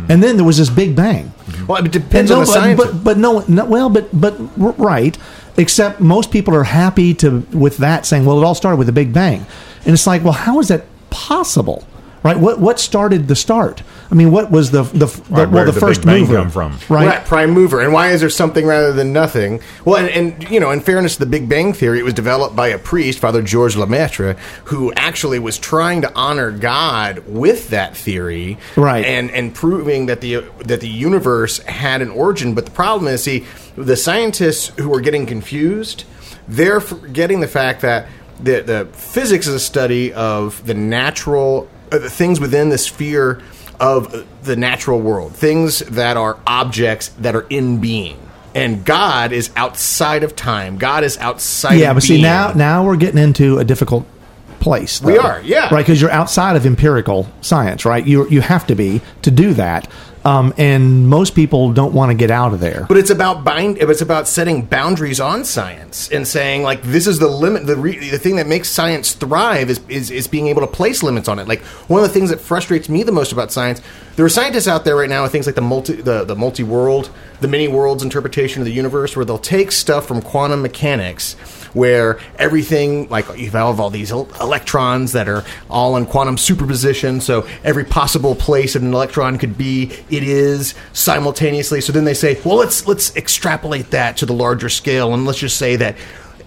and 0.09 0.21
then 0.21 0.35
there 0.37 0.45
was 0.45 0.57
this 0.57 0.69
Big 0.69 0.95
Bang. 0.95 1.31
Well, 1.67 1.83
it 1.85 1.91
depends 1.91 2.31
on 2.31 2.39
the 2.39 2.45
science. 2.45 2.79
but, 2.79 2.91
but 2.91 3.03
but 3.03 3.17
no, 3.17 3.43
no 3.47 3.65
well 3.65 3.89
but 3.89 4.07
but 4.19 4.33
right 4.77 5.17
except 5.57 5.99
most 5.99 6.31
people 6.31 6.55
are 6.55 6.63
happy 6.63 7.13
to 7.15 7.39
with 7.51 7.77
that 7.77 8.05
saying 8.05 8.25
well 8.25 8.39
it 8.41 8.45
all 8.45 8.55
started 8.55 8.77
with 8.77 8.87
the 8.87 8.93
big 8.93 9.11
bang 9.11 9.45
and 9.85 9.93
it's 9.93 10.07
like 10.07 10.23
well 10.23 10.33
how 10.33 10.59
is 10.59 10.67
that 10.69 10.85
possible 11.09 11.83
right 12.23 12.37
what 12.37 12.59
what 12.59 12.79
started 12.79 13.27
the 13.27 13.35
start 13.35 13.81
i 14.11 14.15
mean 14.15 14.31
what 14.31 14.51
was 14.51 14.71
the 14.71 14.83
the, 14.83 15.05
the 15.05 15.05
Right, 15.29 15.29
well 15.29 15.49
where 15.51 15.65
the 15.65 15.71
did 15.71 15.75
the 15.75 15.79
first 15.79 16.01
Big 16.01 16.05
Bang 16.07 16.21
mover 16.21 16.35
come 16.35 16.49
from? 16.49 16.71
right, 16.89 17.07
Right, 17.07 17.25
prime 17.25 17.51
mover. 17.51 17.81
And 17.81 17.93
why 17.93 18.11
is 18.11 18.21
there 18.21 18.29
something 18.29 18.65
rather 18.65 18.91
than 18.93 19.13
nothing? 19.13 19.61
Well, 19.85 19.97
and, 19.97 20.09
and 20.09 20.49
you 20.49 20.59
know, 20.59 20.71
in 20.71 20.81
fairness 20.81 21.13
to 21.13 21.19
the 21.19 21.25
Big 21.25 21.47
Bang 21.47 21.73
Theory, 21.73 21.99
it 21.99 22.03
was 22.03 22.13
developed 22.13 22.55
by 22.55 22.67
a 22.69 22.77
priest, 22.79 23.19
Father 23.19 23.41
Georges 23.41 23.77
Lemaitre, 23.77 24.37
who 24.65 24.91
actually 24.95 25.39
was 25.39 25.57
trying 25.57 26.01
to 26.01 26.11
honor 26.15 26.51
God 26.51 27.19
with 27.27 27.69
that 27.69 27.95
theory, 27.95 28.57
Right. 28.75 29.05
And 29.05 29.29
and 29.31 29.53
proving 29.53 30.07
that 30.07 30.21
the 30.21 30.43
that 30.65 30.81
the 30.81 30.89
universe 30.89 31.59
had 31.63 32.01
an 32.01 32.09
origin. 32.09 32.53
But 32.55 32.65
the 32.65 32.71
problem 32.71 33.07
is, 33.13 33.23
see, 33.23 33.45
the 33.75 33.95
scientists 33.95 34.67
who 34.79 34.93
are 34.93 35.01
getting 35.01 35.25
confused, 35.25 36.03
they're 36.47 36.81
forgetting 36.81 37.39
the 37.39 37.47
fact 37.47 37.81
that 37.81 38.07
the 38.39 38.61
the 38.61 38.85
physics 38.93 39.47
is 39.47 39.53
a 39.53 39.59
study 39.59 40.11
of 40.13 40.65
the 40.65 40.73
natural 40.73 41.67
Uh, 41.91 41.97
the 41.99 42.09
things 42.09 42.39
within 42.39 42.69
the 42.69 42.77
sphere 42.77 43.41
of 43.79 44.25
the 44.43 44.55
natural 44.55 44.99
world, 44.99 45.33
things 45.35 45.79
that 45.79 46.17
are 46.17 46.37
objects 46.45 47.09
that 47.19 47.35
are 47.35 47.45
in 47.49 47.79
being. 47.79 48.17
And 48.55 48.83
God 48.83 49.31
is 49.31 49.51
outside 49.55 50.23
of 50.23 50.35
time. 50.35 50.77
God 50.77 51.03
is 51.03 51.17
outside 51.19 51.69
of 51.69 51.73
time. 51.73 51.79
yeah 51.81 51.93
but 51.93 52.03
see 52.03 52.21
now 52.21 52.51
now 52.53 52.83
we're 52.83 52.97
getting 52.97 53.21
into 53.21 53.59
a 53.59 53.63
difficult 53.63 54.05
place 54.59 55.01
We 55.01 55.17
are, 55.17 55.39
yeah. 55.41 55.73
right 55.73 55.85
because 55.85 56.01
you're 56.01 56.11
outside 56.11 56.57
of 56.57 56.65
empirical 56.65 57.29
science 57.39 57.85
right 57.85 58.05
you 58.05 58.27
you 58.29 58.41
have 58.41 58.67
to 58.67 58.75
be 58.75 59.01
to 59.21 59.31
do 59.31 59.53
that 59.53 59.87
um, 60.25 60.53
and 60.57 61.07
most 61.07 61.33
people 61.33 61.71
don't 61.71 61.93
want 61.93 62.09
to 62.11 62.15
get 62.15 62.29
out 62.29 62.53
of 62.53 62.59
there 62.59 62.85
But 62.87 62.97
it's 62.97 63.09
about 63.09 63.43
bind. 63.43 63.77
It's 63.77 64.01
about 64.01 64.27
setting 64.27 64.63
boundaries 64.63 65.19
on 65.19 65.45
science 65.45 66.09
and 66.11 66.27
saying 66.27 66.63
like 66.63 66.81
this 66.81 67.07
is 67.07 67.19
the 67.19 67.27
limit. 67.27 67.65
The 67.65 67.75
re, 67.75 68.09
the 68.09 68.17
thing 68.17 68.35
that 68.35 68.47
makes 68.47 68.69
science 68.69 69.13
thrive 69.13 69.69
is, 69.69 69.79
is 69.87 70.11
is 70.11 70.27
being 70.27 70.47
able 70.47 70.61
to 70.61 70.67
place 70.67 71.03
limits 71.03 71.27
on 71.27 71.39
it. 71.39 71.47
Like 71.47 71.61
one 71.87 72.03
of 72.03 72.07
the 72.07 72.13
things 72.13 72.29
that 72.29 72.39
frustrates 72.39 72.89
me 72.89 73.03
the 73.03 73.11
most 73.11 73.31
about 73.31 73.51
science, 73.51 73.81
there 74.15 74.25
are 74.25 74.29
scientists 74.29 74.67
out 74.67 74.85
there 74.85 74.95
right 74.95 75.09
now 75.09 75.23
with 75.23 75.31
things 75.31 75.45
like 75.45 75.55
the 75.55 75.61
multi 75.61 75.93
the, 75.93 76.25
the 76.25 76.35
multi 76.35 76.63
world, 76.63 77.09
the 77.39 77.47
many 77.47 77.67
worlds 77.67 78.03
interpretation 78.03 78.61
of 78.61 78.65
the 78.65 78.73
universe, 78.73 79.15
where 79.15 79.25
they'll 79.25 79.37
take 79.37 79.71
stuff 79.71 80.05
from 80.05 80.21
quantum 80.21 80.61
mechanics. 80.61 81.35
Where 81.73 82.19
everything, 82.37 83.09
like 83.09 83.25
you 83.37 83.49
have 83.51 83.79
all 83.79 83.89
these 83.89 84.11
electrons 84.11 85.11
that 85.11 85.29
are 85.29 85.43
all 85.69 85.97
in 85.97 86.05
quantum 86.05 86.37
superposition, 86.37 87.21
so 87.21 87.47
every 87.63 87.85
possible 87.85 88.35
place 88.35 88.75
an 88.75 88.93
electron 88.93 89.37
could 89.37 89.57
be, 89.57 89.91
it 90.09 90.23
is 90.23 90.73
simultaneously. 90.93 91.81
So 91.81 91.91
then 91.91 92.05
they 92.05 92.13
say, 92.13 92.39
well, 92.43 92.57
let's 92.57 92.87
let's 92.87 93.15
extrapolate 93.15 93.91
that 93.91 94.17
to 94.17 94.25
the 94.25 94.33
larger 94.33 94.69
scale, 94.69 95.13
and 95.13 95.25
let's 95.25 95.39
just 95.39 95.57
say 95.57 95.75
that 95.75 95.95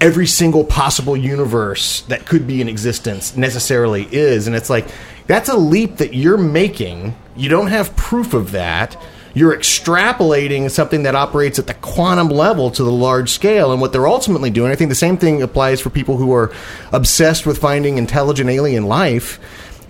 every 0.01 0.27
single 0.27 0.65
possible 0.65 1.17
universe 1.17 2.01
that 2.03 2.27
could 2.27 2.45
be 2.45 2.61
in 2.61 2.69
existence 2.69 3.37
necessarily 3.37 4.09
is. 4.11 4.49
And 4.49 4.57
it's 4.57 4.69
like 4.69 4.89
that's 5.29 5.49
a 5.49 5.57
leap 5.57 5.99
that 5.99 6.15
you're 6.15 6.37
making. 6.37 7.15
You 7.37 7.49
don't 7.49 7.69
have 7.69 7.95
proof 7.97 8.35
of 8.35 8.51
that. 8.53 9.01
You're 9.35 9.57
extrapolating 9.57 10.71
something 10.71 11.05
that 11.05 11.15
operates 11.15 11.59
at 11.59 11.67
the 11.67 11.75
quantum 11.75 12.29
level 12.29 12.71
to 12.73 12.85
the 12.85 12.93
large 12.93 13.31
scale. 13.31 13.73
And 13.73 13.81
what 13.81 13.93
they're 13.93 14.07
ultimately 14.07 14.51
doing, 14.51 14.71
I 14.71 14.75
think 14.75 14.91
the 14.91 14.95
same 14.95 15.17
thing 15.17 15.43
applies 15.43 15.81
for 15.81 15.91
people 15.91 16.17
who 16.17 16.33
are 16.35 16.53
obsessed 16.93 17.47
with 17.47 17.59
finding 17.59 17.99
intelligent 17.99 18.51
alien 18.51 18.85
life, 18.85 19.39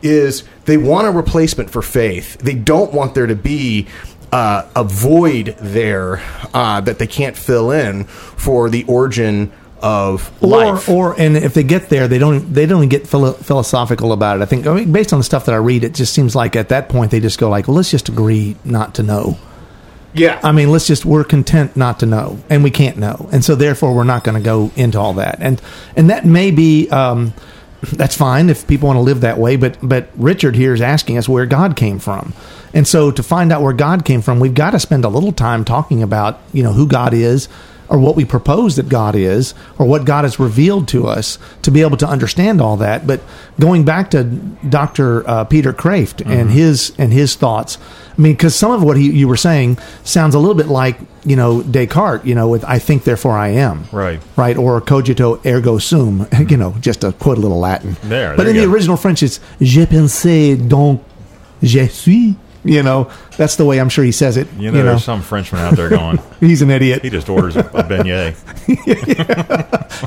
is 0.03 0.45
they 0.65 0.77
want 0.77 1.07
a 1.07 1.11
replacement 1.11 1.71
for 1.71 1.83
faith. 1.83 2.39
They 2.39 2.55
don't 2.55 2.93
want 2.93 3.15
there 3.15 3.27
to 3.27 3.37
be 3.37 3.89
uh, 4.33 4.67
a 4.75 4.83
void 4.83 5.57
there 5.61 6.23
uh, 6.55 6.81
that 6.81 6.99
they 6.99 7.07
can't 7.07 7.37
fill 7.37 7.71
in 7.71 8.05
for 8.05 8.71
the 8.71 8.85
origin 8.85 9.53
of 9.83 10.31
or, 10.43 10.49
life. 10.49 10.89
or 10.89 11.21
and 11.21 11.37
if 11.37 11.55
they 11.55 11.63
get 11.65 11.89
there, 11.89 12.09
they 12.09 12.19
don't 12.19 12.55
they 12.55 12.67
don't 12.67 12.89
get 12.89 13.07
philo- 13.07 13.33
philosophical 13.33 14.13
about 14.13 14.39
it. 14.39 14.43
I 14.43 14.47
think 14.47 14.67
I 14.67 14.75
mean, 14.75 14.93
based 14.93 15.13
on 15.13 15.19
the 15.19 15.25
stuff 15.25 15.47
that 15.47 15.53
I 15.53 15.59
read, 15.59 15.85
it 15.85 15.95
just 15.95 16.15
seems 16.15 16.35
like 16.35 16.57
at 16.57 16.69
that 16.69 16.89
point 16.89 17.11
they 17.11 17.21
just 17.21 17.39
go 17.39 17.49
like, 17.49 17.69
well, 17.69 17.77
let's 17.77 17.91
just 17.91 18.09
agree 18.09 18.57
not 18.65 18.95
to 18.95 19.03
know. 19.03 19.37
yeah, 20.15 20.39
I 20.45 20.53
mean, 20.53 20.71
let's 20.71 20.87
just 20.87 21.05
we're 21.05 21.25
content 21.25 21.77
not 21.77 22.01
to 22.01 22.07
know, 22.07 22.39
and 22.49 22.63
we 22.63 22.71
can't 22.71 22.97
know, 22.99 23.29
and 23.33 23.45
so 23.45 23.55
therefore 23.55 23.95
we're 23.95 24.05
not 24.05 24.25
going 24.25 24.37
to 24.37 24.45
go 24.45 24.71
into 24.77 24.99
all 25.01 25.15
that, 25.15 25.39
and 25.41 25.61
and 25.97 26.11
that 26.11 26.25
may 26.25 26.51
be. 26.51 26.89
Um, 26.91 27.35
that's 27.95 28.17
fine 28.17 28.49
if 28.49 28.69
people 28.69 28.87
want 28.87 28.97
to 28.97 29.01
live 29.01 29.23
that 29.23 29.39
way, 29.39 29.57
but 29.57 29.77
but 29.83 30.09
Richard 30.15 30.55
here 30.55 30.73
is 30.73 30.81
asking 30.81 31.19
us 31.19 31.29
where 31.29 31.47
God 31.47 31.75
came 31.75 31.99
from, 31.99 32.33
and 32.73 32.87
so 32.87 33.11
to 33.11 33.25
find 33.25 33.53
out 33.53 33.61
where 33.61 33.73
God 33.73 34.05
came 34.05 34.23
from, 34.23 34.39
we've 34.39 34.55
got 34.55 34.71
to 34.71 34.79
spend 34.79 35.05
a 35.05 35.09
little 35.09 35.33
time 35.33 35.65
talking 35.65 36.01
about 36.01 36.39
you 36.53 36.63
know 36.63 36.73
who 36.73 36.87
God 36.87 37.13
is, 37.13 37.49
or 37.93 37.99
what 37.99 38.17
we 38.17 38.25
propose 38.25 38.77
that 38.77 38.89
God 38.89 39.15
is, 39.15 39.53
or 39.79 39.85
what 39.85 40.07
God 40.07 40.25
has 40.25 40.41
revealed 40.41 40.89
to 40.89 41.07
us 41.07 41.39
to 41.61 41.71
be 41.71 41.83
able 41.83 41.99
to 41.99 42.09
understand 42.09 42.59
all 42.59 42.79
that. 42.79 43.07
But 43.07 43.21
going 43.61 43.85
back 43.85 44.11
to 44.13 44.25
Dr. 44.25 45.29
Uh, 45.29 45.45
Peter 45.45 45.75
Kreeft 45.75 46.25
and 46.25 46.51
his 46.51 46.93
and 46.97 47.13
his 47.13 47.35
thoughts, 47.37 47.77
I 48.17 48.21
mean, 48.21 48.33
because 48.33 48.55
some 48.57 48.71
of 48.73 48.83
what 48.83 48.97
he, 48.97 49.11
you 49.13 49.29
were 49.29 49.37
saying 49.37 49.77
sounds 50.05 50.35
a 50.35 50.39
little 50.39 50.55
bit 50.55 50.69
like 50.69 50.97
you 51.27 51.37
know 51.37 51.63
Descartes, 51.63 52.25
you 52.25 52.35
know, 52.35 52.49
with 52.49 52.65
"I 52.65 52.79
think, 52.79 53.05
therefore 53.05 53.37
I 53.37 53.49
am," 53.49 53.85
Right. 53.93 54.21
right, 54.37 54.57
or 54.57 54.81
"Cogito 54.81 55.39
ergo 55.45 55.77
sum," 55.77 56.27
you 56.49 56.57
know, 56.57 56.75
just 56.81 57.03
to 57.03 57.13
quote 57.13 57.37
a 57.37 57.41
little 57.43 57.59
Latin. 57.61 57.97
There, 58.05 58.31
but 58.37 58.45
there 58.45 58.51
in 58.55 58.57
the 58.57 58.65
go. 58.67 58.73
original 58.73 58.97
French, 58.97 59.23
it's 59.23 59.39
"Je 59.61 59.85
pense 59.85 60.25
donc 60.67 61.03
je 61.63 61.87
suis." 61.89 62.37
You 62.65 62.83
know, 62.85 63.11
that's 63.37 63.57
the 63.57 63.65
way 63.65 63.81
I'm 63.81 63.89
sure 63.89 64.05
he 64.05 64.13
says 64.13 64.37
it. 64.37 64.47
You 64.57 64.71
know, 64.71 64.85
there's 64.85 65.03
some 65.03 65.21
Frenchman 65.21 65.61
out 65.63 65.75
there 65.75 65.89
going, 65.89 66.21
he's 66.41 66.63
an 66.63 66.71
idiot. 66.71 67.03
he 67.03 67.11
just 67.11 67.29
orders 67.29 67.57
a 67.57 67.63
beignet. 67.65 68.37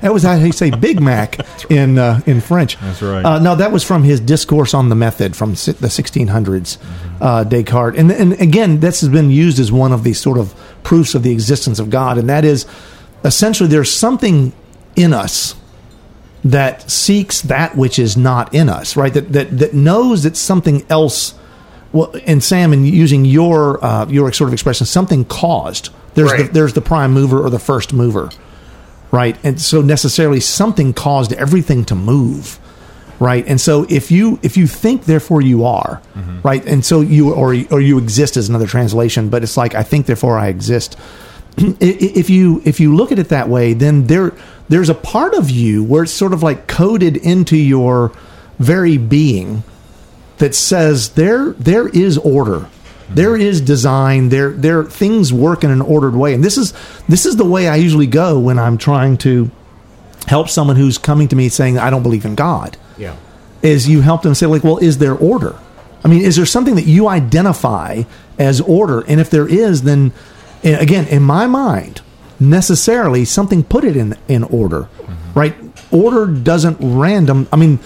That 0.01 0.13
was 0.13 0.23
how 0.23 0.37
he 0.37 0.51
say 0.51 0.69
Big 0.71 1.01
Mac 1.01 1.39
in 1.69 1.97
uh, 1.97 2.21
in 2.25 2.41
French. 2.41 2.77
That's 2.79 3.01
right. 3.01 3.25
Uh, 3.25 3.39
no, 3.39 3.55
that 3.55 3.71
was 3.71 3.83
from 3.83 4.03
his 4.03 4.19
discourse 4.19 4.73
on 4.73 4.89
the 4.89 4.95
method 4.95 5.35
from 5.35 5.55
si- 5.55 5.73
the 5.73 5.87
1600s, 5.87 6.77
uh, 7.21 7.43
Descartes. 7.43 7.97
And 7.97 8.11
and 8.11 8.33
again, 8.39 8.79
this 8.79 9.01
has 9.01 9.09
been 9.09 9.29
used 9.31 9.59
as 9.59 9.71
one 9.71 9.91
of 9.91 10.03
the 10.03 10.13
sort 10.13 10.37
of 10.37 10.53
proofs 10.83 11.15
of 11.15 11.23
the 11.23 11.31
existence 11.31 11.79
of 11.79 11.89
God, 11.89 12.17
and 12.17 12.29
that 12.29 12.45
is 12.45 12.65
essentially 13.23 13.67
there's 13.69 13.91
something 13.91 14.53
in 14.95 15.13
us 15.13 15.55
that 16.43 16.89
seeks 16.89 17.41
that 17.41 17.75
which 17.75 17.97
is 17.99 18.15
not 18.15 18.53
in 18.53 18.69
us, 18.69 18.95
right? 18.95 19.13
That 19.13 19.33
that 19.33 19.57
that 19.57 19.73
knows 19.73 20.23
that 20.23 20.37
something 20.37 20.85
else. 20.89 21.33
Well, 21.95 22.13
and 22.25 22.43
Sam, 22.43 22.73
in 22.73 22.85
using 22.85 23.23
your 23.23 23.83
uh, 23.83 24.05
your 24.07 24.31
sort 24.33 24.49
of 24.49 24.53
expression, 24.53 24.85
something 24.85 25.23
caused. 25.23 25.93
There's 26.13 26.31
the, 26.33 26.43
there's 26.51 26.73
the 26.73 26.81
prime 26.81 27.13
mover 27.13 27.41
or 27.41 27.49
the 27.49 27.59
first 27.59 27.93
mover, 27.93 28.31
right? 29.11 29.37
And 29.45 29.61
so 29.61 29.81
necessarily 29.81 30.41
something 30.41 30.93
caused 30.93 31.31
everything 31.31 31.85
to 31.85 31.95
move, 31.95 32.59
right? 33.19 33.45
And 33.47 33.61
so 33.61 33.85
if 33.89 34.11
you 34.11 34.39
if 34.43 34.57
you 34.57 34.67
think, 34.67 35.05
therefore 35.05 35.41
you 35.41 35.63
are, 35.63 36.01
right? 36.43 36.65
And 36.65 36.83
so 36.83 36.99
you 36.99 37.33
or 37.33 37.55
or 37.71 37.79
you 37.79 37.97
exist 37.97 38.35
is 38.35 38.49
another 38.49 38.67
translation, 38.67 39.29
but 39.29 39.41
it's 39.41 39.55
like 39.55 39.73
I 39.73 39.83
think, 39.83 40.05
therefore 40.05 40.37
I 40.37 40.49
exist. 40.49 40.97
If 41.79 42.29
you 42.29 42.61
if 42.65 42.81
you 42.81 42.93
look 42.93 43.13
at 43.13 43.19
it 43.19 43.29
that 43.29 43.47
way, 43.47 43.73
then 43.73 44.07
there 44.07 44.33
there's 44.67 44.89
a 44.89 44.95
part 44.95 45.33
of 45.33 45.49
you 45.49 45.81
where 45.81 46.03
it's 46.03 46.11
sort 46.11 46.33
of 46.33 46.43
like 46.43 46.67
coded 46.67 47.15
into 47.15 47.55
your 47.55 48.11
very 48.59 48.97
being 48.97 49.63
that 50.37 50.55
says 50.55 51.09
there 51.09 51.51
there 51.51 51.87
is 51.87 52.17
order. 52.17 52.67
There 53.09 53.33
mm-hmm. 53.33 53.41
is 53.41 53.61
design. 53.61 54.29
There 54.29 54.51
there 54.51 54.83
things 54.83 55.31
work 55.31 55.63
in 55.63 55.71
an 55.71 55.81
ordered 55.81 56.15
way. 56.15 56.33
And 56.33 56.43
this 56.43 56.57
is 56.57 56.73
this 57.07 57.25
is 57.25 57.35
the 57.37 57.45
way 57.45 57.67
i 57.67 57.75
usually 57.75 58.07
go 58.07 58.39
when 58.39 58.59
i'm 58.59 58.77
trying 58.77 59.17
to 59.17 59.49
help 60.27 60.49
someone 60.49 60.75
who's 60.75 60.97
coming 60.97 61.27
to 61.27 61.35
me 61.35 61.49
saying 61.49 61.77
i 61.77 61.89
don't 61.89 62.03
believe 62.03 62.25
in 62.25 62.35
god. 62.35 62.77
Yeah. 62.97 63.15
is 63.61 63.89
you 63.89 64.01
help 64.01 64.21
them 64.21 64.35
say 64.35 64.45
like 64.45 64.63
well 64.63 64.77
is 64.77 64.97
there 64.97 65.15
order? 65.15 65.55
I 66.03 66.07
mean 66.07 66.21
is 66.21 66.35
there 66.35 66.45
something 66.45 66.75
that 66.75 66.85
you 66.85 67.07
identify 67.07 68.03
as 68.37 68.61
order? 68.61 69.01
And 69.01 69.19
if 69.19 69.29
there 69.29 69.47
is 69.47 69.83
then 69.83 70.11
again 70.63 71.07
in 71.07 71.23
my 71.23 71.47
mind 71.47 72.01
necessarily 72.39 73.23
something 73.23 73.63
put 73.63 73.83
it 73.83 73.95
in 73.95 74.17
in 74.27 74.43
order 74.43 74.81
mm-hmm. 74.81 75.39
right? 75.39 75.55
Order 75.91 76.25
doesn't 76.25 76.77
random 76.79 77.47
i 77.53 77.55
mean 77.55 77.79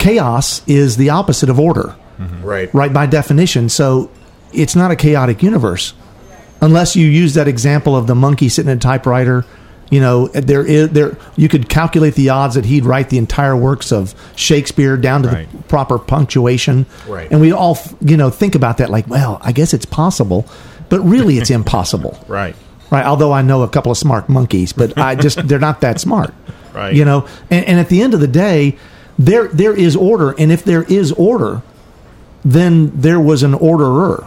chaos 0.00 0.62
is 0.66 0.96
the 0.96 1.10
opposite 1.10 1.48
of 1.48 1.60
order 1.60 1.94
mm-hmm. 2.18 2.42
Right. 2.42 2.72
right 2.74 2.92
by 2.92 3.06
definition 3.06 3.68
so 3.68 4.10
it's 4.52 4.74
not 4.74 4.90
a 4.90 4.96
chaotic 4.96 5.42
universe 5.42 5.94
unless 6.60 6.96
you 6.96 7.06
use 7.06 7.34
that 7.34 7.46
example 7.46 7.94
of 7.96 8.06
the 8.08 8.14
monkey 8.14 8.48
sitting 8.48 8.70
at 8.70 8.78
a 8.78 8.80
typewriter 8.80 9.44
you 9.90 10.00
know 10.00 10.28
there 10.28 10.64
is 10.64 10.88
there 10.90 11.16
you 11.36 11.48
could 11.48 11.68
calculate 11.68 12.14
the 12.14 12.28
odds 12.30 12.54
that 12.54 12.64
he'd 12.64 12.84
write 12.84 13.10
the 13.10 13.18
entire 13.18 13.56
works 13.56 13.92
of 13.92 14.14
shakespeare 14.36 14.96
down 14.96 15.22
to 15.22 15.28
Right. 15.28 15.50
the 15.52 15.58
proper 15.64 15.98
punctuation 15.98 16.86
Right. 17.08 17.30
and 17.30 17.40
we 17.40 17.52
all 17.52 17.78
you 18.00 18.16
know 18.16 18.30
think 18.30 18.54
about 18.54 18.78
that 18.78 18.88
like 18.90 19.06
well 19.08 19.38
i 19.42 19.52
guess 19.52 19.74
it's 19.74 19.86
possible 19.86 20.46
but 20.88 21.00
really 21.00 21.38
it's 21.38 21.50
impossible 21.60 22.22
Right. 22.28 22.54
right 22.90 23.04
although 23.04 23.32
i 23.32 23.42
know 23.42 23.62
a 23.62 23.68
couple 23.68 23.90
of 23.92 23.98
smart 23.98 24.28
monkeys 24.28 24.72
but 24.72 24.96
i 24.98 25.14
just 25.14 25.46
they're 25.48 25.58
not 25.58 25.80
that 25.82 26.00
smart 26.00 26.32
Right. 26.72 26.94
you 26.94 27.04
know 27.04 27.26
and, 27.50 27.64
and 27.66 27.78
at 27.80 27.88
the 27.88 28.00
end 28.00 28.14
of 28.14 28.20
the 28.20 28.28
day 28.28 28.76
there 29.20 29.48
there 29.48 29.74
is 29.74 29.94
order 29.96 30.34
and 30.38 30.50
if 30.50 30.64
there 30.64 30.82
is 30.84 31.12
order 31.12 31.62
then 32.44 32.90
there 33.00 33.20
was 33.20 33.42
an 33.42 33.52
orderer 33.54 34.26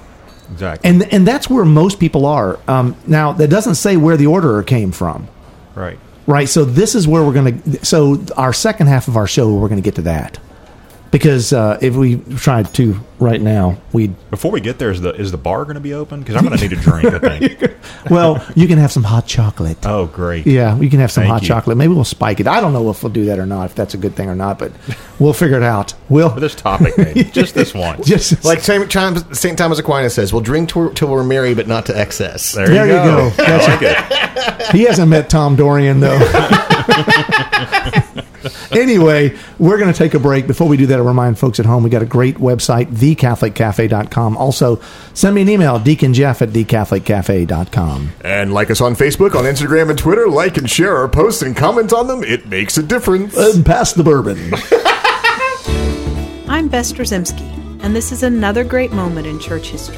Exactly. 0.51 0.87
and 0.89 1.13
and 1.13 1.27
that's 1.27 1.49
where 1.49 1.65
most 1.65 1.99
people 1.99 2.25
are 2.27 2.59
um, 2.67 2.95
now 3.07 3.31
that 3.33 3.49
doesn't 3.49 3.75
say 3.75 3.97
where 3.97 4.17
the 4.17 4.27
orderer 4.27 4.61
came 4.61 4.91
from 4.91 5.27
right. 5.73 5.97
right 6.27 6.47
so 6.47 6.63
this 6.63 6.93
is 6.93 7.07
where 7.07 7.23
we're 7.23 7.33
going 7.33 7.61
to 7.61 7.85
so 7.85 8.23
our 8.37 8.53
second 8.53 8.85
half 8.87 9.07
of 9.07 9.17
our 9.17 9.25
show 9.25 9.51
we're 9.55 9.67
going 9.69 9.81
to 9.81 9.85
get 9.85 9.95
to 9.95 10.03
that 10.03 10.39
because 11.13 11.53
uh, 11.53 11.77
if 11.81 11.95
we 11.95 12.17
tried 12.35 12.73
to 12.73 12.99
right 13.19 13.39
now 13.39 13.77
we'd 13.93 14.13
Before 14.31 14.51
we 14.51 14.59
get 14.59 14.79
there, 14.79 14.91
is 14.91 14.99
the 14.99 15.13
is 15.13 15.31
the 15.31 15.37
bar 15.37 15.63
going 15.63 15.75
to 15.75 15.79
be 15.79 15.93
open? 15.93 16.19
Because 16.19 16.35
I'm 16.35 16.43
going 16.43 16.57
to 16.57 16.61
need 16.67 16.73
a 16.77 16.81
drink. 16.81 17.05
I 17.05 17.37
think. 17.39 17.71
well 18.09 18.45
you 18.55 18.67
can 18.67 18.77
have 18.79 18.91
some 18.91 19.03
hot 19.03 19.25
chocolate 19.27 19.77
Oh, 19.85 20.07
great. 20.07 20.45
Yeah, 20.45 20.75
we 20.75 20.89
can 20.89 20.99
have 20.99 21.11
some 21.11 21.21
Thank 21.21 21.31
hot 21.31 21.41
you. 21.43 21.47
chocolate. 21.47 21.77
Maybe 21.77 21.93
we'll 21.93 22.03
spike 22.03 22.39
it. 22.41 22.47
I 22.47 22.59
don't 22.59 22.73
know 22.73 22.89
if 22.89 23.01
we'll 23.03 23.13
do 23.13 23.25
that 23.25 23.39
or 23.39 23.45
not, 23.45 23.65
if 23.69 23.75
that's 23.75 23.93
a 23.93 23.97
good 23.97 24.15
thing 24.15 24.27
or 24.27 24.35
not, 24.35 24.59
but 24.59 24.71
we'll 25.19 25.31
figure 25.33 25.55
it 25.57 25.63
out. 25.63 25.93
We'll 26.09 26.29
For 26.31 26.39
this 26.41 26.55
topic, 26.55 26.97
maybe. 26.97 27.23
just 27.31 27.53
this 27.55 27.73
one. 27.73 28.01
just 28.05 28.43
Like 28.43 28.59
Saint 28.59 28.91
Thomas, 28.91 29.23
Saint 29.39 29.57
Thomas 29.57 29.79
Aquinas 29.79 30.13
says, 30.15 30.33
"We'll 30.33 30.41
drink 30.41 30.69
till, 30.69 30.93
till 30.93 31.09
we're 31.09 31.23
merry, 31.23 31.53
but 31.53 31.67
not 31.67 31.85
to 31.85 31.97
excess." 31.97 32.51
there, 32.53 32.67
There 32.67 32.85
you 32.87 32.93
you 32.93 32.97
go. 32.99 33.31
go. 33.37 33.43
I 33.43 33.57
like 33.67 33.81
it. 33.81 34.71
he 34.75 34.83
hasn't 34.83 35.09
met 35.09 35.29
Tom 35.29 35.55
Dorian 35.55 35.99
though. 36.01 36.19
anyway, 38.71 39.37
we're 39.59 39.77
going 39.77 39.91
to 39.91 39.97
take 39.97 40.13
a 40.13 40.19
break. 40.19 40.47
Before 40.47 40.67
we 40.67 40.77
do 40.77 40.85
that, 40.87 40.99
I 40.99 41.01
remind 41.01 41.37
folks 41.39 41.59
at 41.59 41.65
home 41.65 41.83
we 41.83 41.89
got 41.89 42.01
a 42.01 42.07
great 42.07 42.37
website, 42.37 42.87
thecatholiccafe.com. 42.87 44.37
Also, 44.37 44.81
send 45.13 45.35
me 45.35 45.41
an 45.41 45.49
email, 45.49 45.79
deaconjeff 45.79 46.41
at 46.41 46.49
thecatholiccafe.com. 46.49 48.11
And 48.21 48.53
like 48.53 48.71
us 48.71 48.81
on 48.81 48.95
Facebook, 48.95 49.35
on 49.35 49.45
Instagram, 49.45 49.89
and 49.89 49.97
Twitter. 49.97 50.27
Like 50.27 50.57
and 50.57 50.69
share 50.69 50.97
our 50.97 51.07
posts 51.07 51.41
and 51.41 51.55
comment 51.55 51.93
on 51.93 52.07
them. 52.07 52.23
It 52.23 52.47
makes 52.47 52.77
a 52.77 52.83
difference. 52.83 53.35
And 53.37 53.65
pass 53.65 53.93
the 53.93 54.03
bourbon. 54.03 54.37
I'm 56.49 56.67
Bess 56.67 56.91
Drzycimski, 56.93 57.83
and 57.83 57.95
this 57.95 58.11
is 58.11 58.21
another 58.21 58.63
great 58.63 58.91
moment 58.91 59.25
in 59.25 59.39
church 59.39 59.69
history. 59.69 59.97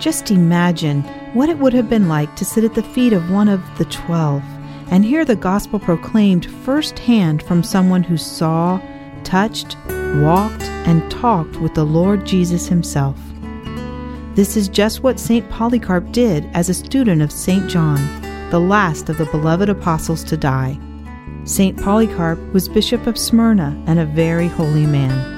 Just 0.00 0.30
imagine 0.30 1.02
what 1.34 1.48
it 1.48 1.58
would 1.58 1.72
have 1.72 1.90
been 1.90 2.08
like 2.08 2.34
to 2.36 2.44
sit 2.44 2.62
at 2.62 2.74
the 2.74 2.82
feet 2.82 3.12
of 3.12 3.30
one 3.30 3.48
of 3.48 3.60
the 3.78 3.84
twelve 3.86 4.42
and 4.90 5.04
hear 5.04 5.24
the 5.24 5.36
gospel 5.36 5.78
proclaimed 5.78 6.46
firsthand 6.64 7.42
from 7.42 7.62
someone 7.62 8.04
who 8.04 8.16
saw, 8.16 8.80
touched, 9.24 9.76
walked, 10.22 10.62
and 10.62 11.10
talked 11.10 11.56
with 11.56 11.74
the 11.74 11.84
Lord 11.84 12.24
Jesus 12.24 12.68
himself. 12.68 13.18
This 14.34 14.56
is 14.56 14.68
just 14.68 15.02
what 15.02 15.18
St. 15.18 15.48
Polycarp 15.50 16.12
did 16.12 16.48
as 16.54 16.68
a 16.68 16.74
student 16.74 17.20
of 17.20 17.32
St. 17.32 17.68
John, 17.68 17.98
the 18.50 18.60
last 18.60 19.08
of 19.08 19.18
the 19.18 19.26
beloved 19.26 19.68
apostles 19.68 20.22
to 20.24 20.36
die. 20.36 20.78
St. 21.42 21.76
Polycarp 21.76 22.38
was 22.52 22.68
Bishop 22.68 23.06
of 23.08 23.18
Smyrna 23.18 23.82
and 23.86 23.98
a 23.98 24.06
very 24.06 24.46
holy 24.46 24.86
man. 24.86 25.37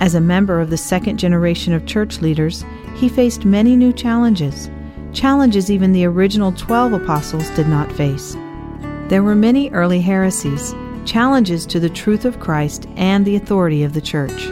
As 0.00 0.14
a 0.14 0.20
member 0.20 0.60
of 0.60 0.70
the 0.70 0.76
second 0.76 1.18
generation 1.18 1.72
of 1.72 1.86
church 1.86 2.20
leaders, 2.20 2.64
he 2.96 3.08
faced 3.08 3.44
many 3.44 3.76
new 3.76 3.92
challenges, 3.92 4.70
challenges 5.12 5.70
even 5.70 5.92
the 5.92 6.04
original 6.04 6.52
12 6.52 6.92
apostles 6.92 7.48
did 7.50 7.68
not 7.68 7.90
face. 7.92 8.36
There 9.08 9.22
were 9.22 9.34
many 9.34 9.70
early 9.70 10.00
heresies, 10.00 10.74
challenges 11.04 11.66
to 11.66 11.78
the 11.78 11.88
truth 11.88 12.24
of 12.24 12.40
Christ 12.40 12.86
and 12.96 13.24
the 13.24 13.36
authority 13.36 13.82
of 13.82 13.92
the 13.92 14.00
church. 14.00 14.48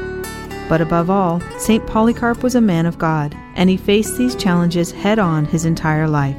But 0.69 0.81
above 0.81 1.11
all, 1.11 1.41
St. 1.59 1.87
Polycarp 1.87 2.43
was 2.43 2.55
a 2.55 2.61
man 2.61 2.87
of 2.87 2.99
God, 2.99 3.37
and 3.57 3.69
he 3.69 3.77
faced 3.77 4.17
these 4.17 4.37
challenges 4.37 4.93
head 4.93 5.19
on 5.19 5.45
his 5.47 5.65
entire 5.65 6.09
life. 6.09 6.37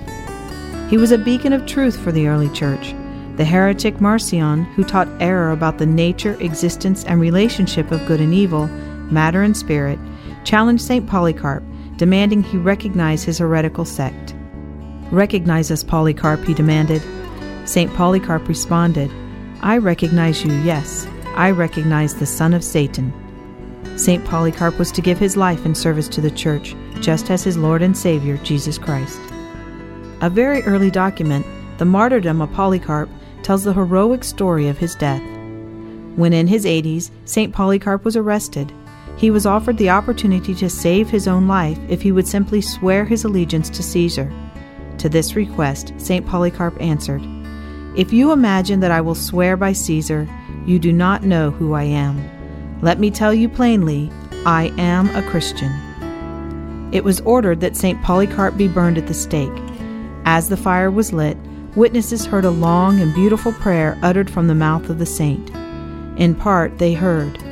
He 0.90 0.98
was 0.98 1.12
a 1.12 1.18
beacon 1.18 1.54
of 1.54 1.66
truth 1.66 2.00
for 2.00 2.12
the 2.12 2.28
early 2.28 2.50
church. 2.50 2.96
The 3.36 3.46
heretic 3.46 4.00
Marcion, 4.00 4.64
who 4.76 4.84
taught 4.84 5.10
error 5.20 5.52
about 5.52 5.80
the 5.80 5.86
nature, 5.86 6.38
existence, 6.40 7.04
and 7.06 7.20
relationship 7.20 7.92
of 7.92 8.06
good 8.06 8.22
and 8.22 8.34
evil, 8.34 8.70
matter 9.14 9.42
and 9.44 9.56
spirit, 9.56 10.00
challenged 10.44 10.84
St. 10.84 11.08
Polycarp, 11.08 11.64
demanding 11.98 12.44
he 12.44 12.58
recognize 12.58 13.24
his 13.24 13.38
heretical 13.38 13.86
sect. 13.86 14.36
Recognize 15.12 15.70
us, 15.72 15.84
Polycarp, 15.84 16.44
he 16.44 16.54
demanded. 16.54 17.02
St. 17.66 17.94
Polycarp 17.94 18.48
responded, 18.48 19.12
I 19.62 19.78
recognize 19.78 20.44
you, 20.44 20.52
yes. 20.64 21.08
I 21.36 21.52
recognize 21.52 22.16
the 22.16 22.26
son 22.26 22.54
of 22.54 22.64
Satan. 22.64 23.14
St. 23.96 24.26
Polycarp 24.26 24.78
was 24.80 24.92
to 24.92 25.02
give 25.02 25.20
his 25.20 25.38
life 25.38 25.66
in 25.66 25.76
service 25.76 26.08
to 26.10 26.22
the 26.22 26.32
church, 26.32 26.76
just 27.00 27.30
as 27.30 27.44
his 27.44 27.58
Lord 27.58 27.82
and 27.82 27.96
Savior, 27.96 28.38
Jesus 28.38 28.78
Christ. 28.78 29.20
A 30.22 30.30
very 30.30 30.64
early 30.64 30.90
document, 30.90 31.46
the 31.78 31.86
Martyrdom 31.86 32.42
of 32.42 32.52
Polycarp, 32.52 33.10
tells 33.44 33.64
the 33.64 33.74
heroic 33.74 34.24
story 34.24 34.68
of 34.68 34.78
his 34.78 34.96
death. 34.96 35.22
When 36.16 36.34
in 36.34 36.48
his 36.48 36.66
80s, 36.66 37.12
St. 37.26 37.54
Polycarp 37.54 38.06
was 38.06 38.16
arrested. 38.16 38.72
He 39.18 39.32
was 39.32 39.46
offered 39.46 39.78
the 39.78 39.90
opportunity 39.90 40.54
to 40.56 40.70
save 40.70 41.10
his 41.10 41.28
own 41.28 41.48
life 41.48 41.80
if 41.88 42.02
he 42.02 42.12
would 42.12 42.28
simply 42.28 42.62
swear 42.62 43.06
his 43.06 43.24
allegiance 43.24 43.70
to 43.70 43.84
Caesar. 43.84 44.32
To 44.98 45.10
this 45.10 45.36
request, 45.36 45.94
St. 45.98 46.26
Polycarp 46.26 46.80
answered, 46.82 47.22
If 47.96 48.12
you 48.12 48.32
imagine 48.32 48.80
that 48.82 48.92
I 48.92 49.02
will 49.02 49.16
swear 49.16 49.56
by 49.56 49.74
Caesar, 49.74 50.28
you 50.66 50.80
do 50.80 50.92
not 50.92 51.24
know 51.24 51.52
who 51.52 51.74
I 51.74 51.84
am. 51.84 52.22
Let 52.82 53.00
me 53.00 53.12
tell 53.12 53.34
you 53.34 53.50
plainly, 53.50 54.12
I 54.46 54.74
am 54.78 55.10
a 55.16 55.28
Christian. 55.30 55.72
It 56.92 57.04
was 57.04 57.22
ordered 57.22 57.60
that 57.62 57.76
St. 57.76 58.02
Polycarp 58.02 58.56
be 58.56 58.68
burned 58.68 58.98
at 58.98 59.08
the 59.08 59.14
stake. 59.14 59.52
As 60.26 60.50
the 60.50 60.58
fire 60.58 60.92
was 60.92 61.12
lit, 61.12 61.38
witnesses 61.76 62.26
heard 62.26 62.46
a 62.46 62.52
long 62.52 63.00
and 63.00 63.14
beautiful 63.14 63.52
prayer 63.54 63.98
uttered 64.02 64.30
from 64.30 64.48
the 64.48 64.56
mouth 64.56 64.90
of 64.90 65.00
the 65.00 65.06
saint. 65.06 65.50
In 66.18 66.36
part, 66.36 66.78
they 66.78 66.94
heard, 66.94 67.43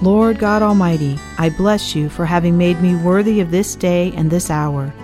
Lord 0.00 0.38
God 0.38 0.62
Almighty, 0.62 1.18
I 1.38 1.48
bless 1.48 1.96
you 1.96 2.08
for 2.08 2.24
having 2.24 2.56
made 2.56 2.80
me 2.80 2.94
worthy 2.94 3.40
of 3.40 3.50
this 3.50 3.74
day 3.74 4.12
and 4.14 4.30
this 4.30 4.48
hour. 4.48 4.94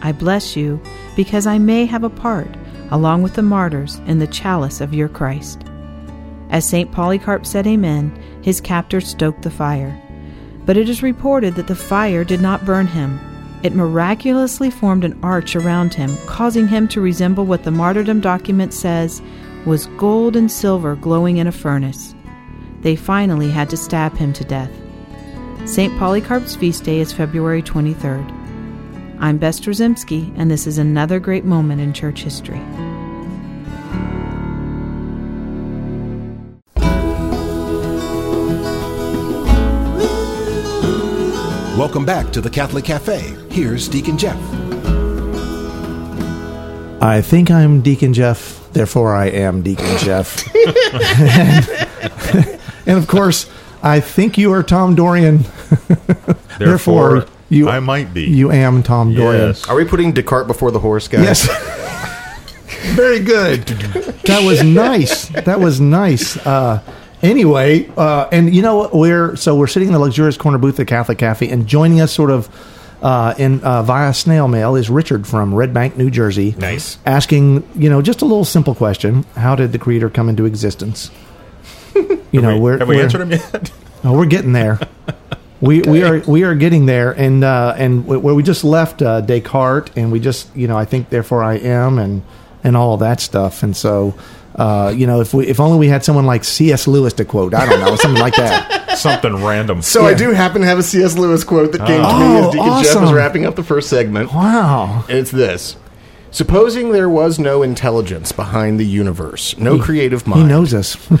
I 0.00 0.12
bless 0.12 0.56
you 0.56 0.80
because 1.14 1.46
I 1.46 1.58
may 1.58 1.84
have 1.84 2.04
a 2.04 2.08
part, 2.10 2.48
along 2.90 3.22
with 3.22 3.34
the 3.34 3.42
martyrs, 3.42 3.96
in 4.06 4.18
the 4.18 4.26
chalice 4.26 4.80
of 4.80 4.94
your 4.94 5.10
Christ. 5.10 5.62
As 6.48 6.66
St. 6.66 6.90
Polycarp 6.90 7.44
said 7.44 7.66
Amen, 7.66 8.10
his 8.40 8.62
captors 8.62 9.08
stoked 9.08 9.42
the 9.42 9.50
fire. 9.50 10.00
But 10.64 10.78
it 10.78 10.88
is 10.88 11.02
reported 11.02 11.54
that 11.56 11.66
the 11.66 11.76
fire 11.76 12.24
did 12.24 12.40
not 12.40 12.64
burn 12.64 12.86
him. 12.86 13.20
It 13.62 13.74
miraculously 13.74 14.70
formed 14.70 15.04
an 15.04 15.20
arch 15.22 15.54
around 15.54 15.92
him, 15.92 16.16
causing 16.24 16.66
him 16.66 16.88
to 16.88 17.02
resemble 17.02 17.44
what 17.44 17.64
the 17.64 17.70
martyrdom 17.70 18.20
document 18.20 18.72
says 18.72 19.20
was 19.66 19.84
gold 19.98 20.34
and 20.34 20.50
silver 20.50 20.96
glowing 20.96 21.36
in 21.36 21.46
a 21.46 21.52
furnace. 21.52 22.14
They 22.82 22.96
finally 22.96 23.50
had 23.50 23.68
to 23.70 23.76
stab 23.76 24.16
him 24.16 24.32
to 24.32 24.44
death. 24.44 24.70
St. 25.66 25.96
Polycarp's 25.98 26.56
feast 26.56 26.84
day 26.84 27.00
is 27.00 27.12
February 27.12 27.62
23rd. 27.62 28.26
I'm 29.18 29.36
Bess 29.36 29.60
Drzycimski, 29.60 30.32
and 30.38 30.50
this 30.50 30.66
is 30.66 30.78
another 30.78 31.20
great 31.20 31.44
moment 31.44 31.82
in 31.82 31.92
church 31.92 32.22
history. 32.22 32.58
Welcome 41.76 42.06
back 42.06 42.32
to 42.32 42.40
the 42.40 42.50
Catholic 42.50 42.86
Cafe. 42.86 43.20
Here's 43.50 43.88
Deacon 43.88 44.16
Jeff. 44.16 44.40
I 47.02 47.20
think 47.22 47.50
I'm 47.50 47.82
Deacon 47.82 48.14
Jeff, 48.14 48.70
therefore 48.72 49.14
I 49.14 49.26
am 49.26 49.62
Deacon 49.62 49.98
Jeff. 49.98 50.42
and, 52.90 52.96
and 52.96 52.98
of 52.98 53.08
course, 53.08 53.48
I 53.82 54.00
think 54.00 54.36
you 54.36 54.52
are 54.52 54.62
Tom 54.62 54.94
Dorian. 54.94 55.44
Therefore, 56.58 57.26
you 57.48 57.68
I 57.68 57.80
might 57.80 58.12
be. 58.12 58.24
You 58.24 58.50
am 58.50 58.82
Tom 58.82 59.14
Dorian. 59.14 59.48
Yes. 59.48 59.68
Are 59.68 59.76
we 59.76 59.84
putting 59.84 60.12
Descartes 60.12 60.46
before 60.46 60.70
the 60.70 60.80
horse, 60.80 61.08
guys? 61.08 61.24
Yes. 61.24 61.46
Very 62.94 63.20
good. 63.20 63.64
That 64.24 64.42
was 64.44 64.62
nice. 64.62 65.28
That 65.28 65.60
was 65.60 65.80
nice. 65.80 66.36
Uh, 66.46 66.82
anyway, 67.22 67.88
uh, 67.96 68.28
and 68.32 68.54
you 68.54 68.62
know 68.62 68.76
what? 68.76 68.94
We're 68.94 69.36
so 69.36 69.56
we're 69.56 69.66
sitting 69.66 69.88
in 69.88 69.92
the 69.92 69.98
luxurious 70.00 70.36
corner 70.36 70.58
booth 70.58 70.80
at 70.80 70.86
Catholic 70.86 71.18
Cafe, 71.18 71.48
and 71.48 71.66
joining 71.66 72.00
us 72.00 72.12
sort 72.12 72.30
of 72.30 72.48
uh, 73.02 73.34
in 73.38 73.62
uh, 73.62 73.82
via 73.82 74.12
snail 74.14 74.48
mail 74.48 74.76
is 74.76 74.90
Richard 74.90 75.26
from 75.26 75.54
Red 75.54 75.72
Bank, 75.72 75.96
New 75.96 76.10
Jersey. 76.10 76.54
Nice. 76.58 76.98
Asking, 77.06 77.68
you 77.74 77.88
know, 77.88 78.02
just 78.02 78.22
a 78.22 78.24
little 78.24 78.44
simple 78.44 78.74
question: 78.74 79.24
How 79.36 79.54
did 79.54 79.72
the 79.72 79.78
Creator 79.78 80.10
come 80.10 80.28
into 80.28 80.44
existence? 80.44 81.10
You 81.94 82.40
know, 82.40 82.50
Have 82.50 82.54
we- 82.54 82.60
we're, 82.60 82.78
have 82.78 82.88
we 82.88 82.94
we're- 82.96 83.04
answered 83.04 83.22
him 83.22 83.30
yet? 83.32 83.72
no, 84.04 84.12
we're 84.12 84.26
getting 84.26 84.52
there. 84.52 84.78
We 85.60 85.82
we 85.82 86.02
are 86.02 86.20
we 86.20 86.42
are 86.44 86.54
getting 86.54 86.86
there, 86.86 87.10
and 87.12 87.44
uh, 87.44 87.74
and 87.76 88.06
where 88.06 88.34
we 88.34 88.42
just 88.42 88.64
left 88.64 89.02
uh, 89.02 89.20
Descartes, 89.20 89.90
and 89.94 90.10
we 90.10 90.18
just 90.20 90.48
you 90.56 90.66
know 90.68 90.76
I 90.78 90.84
think 90.86 91.10
therefore 91.10 91.42
I 91.42 91.56
am, 91.58 91.98
and 91.98 92.22
and 92.64 92.76
all 92.76 92.96
that 92.98 93.20
stuff, 93.20 93.62
and 93.62 93.76
so 93.76 94.14
uh, 94.54 94.90
you 94.96 95.06
know 95.06 95.20
if 95.20 95.34
we 95.34 95.46
if 95.46 95.60
only 95.60 95.78
we 95.78 95.88
had 95.88 96.02
someone 96.02 96.24
like 96.24 96.44
C.S. 96.44 96.86
Lewis 96.86 97.12
to 97.14 97.26
quote, 97.26 97.52
I 97.52 97.66
don't 97.68 97.80
know 97.80 97.94
something 97.96 98.20
like 98.22 98.36
that. 98.36 98.78
Something 99.00 99.42
random. 99.42 99.80
So 99.82 100.04
I 100.04 100.12
do 100.14 100.30
happen 100.32 100.60
to 100.62 100.66
have 100.66 100.78
a 100.78 100.82
C.S. 100.82 101.16
Lewis 101.16 101.42
quote 101.44 101.72
that 101.72 101.78
came 101.86 102.02
to 102.02 102.02
me 102.02 102.02
Oh, 102.02 102.48
as 102.48 102.52
Deacon 102.52 102.82
Jeff 102.82 103.00
was 103.00 103.12
wrapping 103.14 103.46
up 103.46 103.54
the 103.56 103.62
first 103.62 103.88
segment. 103.88 104.30
Wow, 104.34 105.04
And 105.08 105.16
it's 105.18 105.30
this. 105.30 105.76
Supposing 106.30 106.92
there 106.92 107.08
was 107.08 107.38
no 107.38 107.62
intelligence 107.62 108.30
behind 108.30 108.78
the 108.78 108.86
universe, 108.86 109.56
no 109.58 109.80
creative 109.80 110.26
mind. 110.26 110.42
he 110.42 110.48
knows 110.48 110.72
us. 110.72 110.96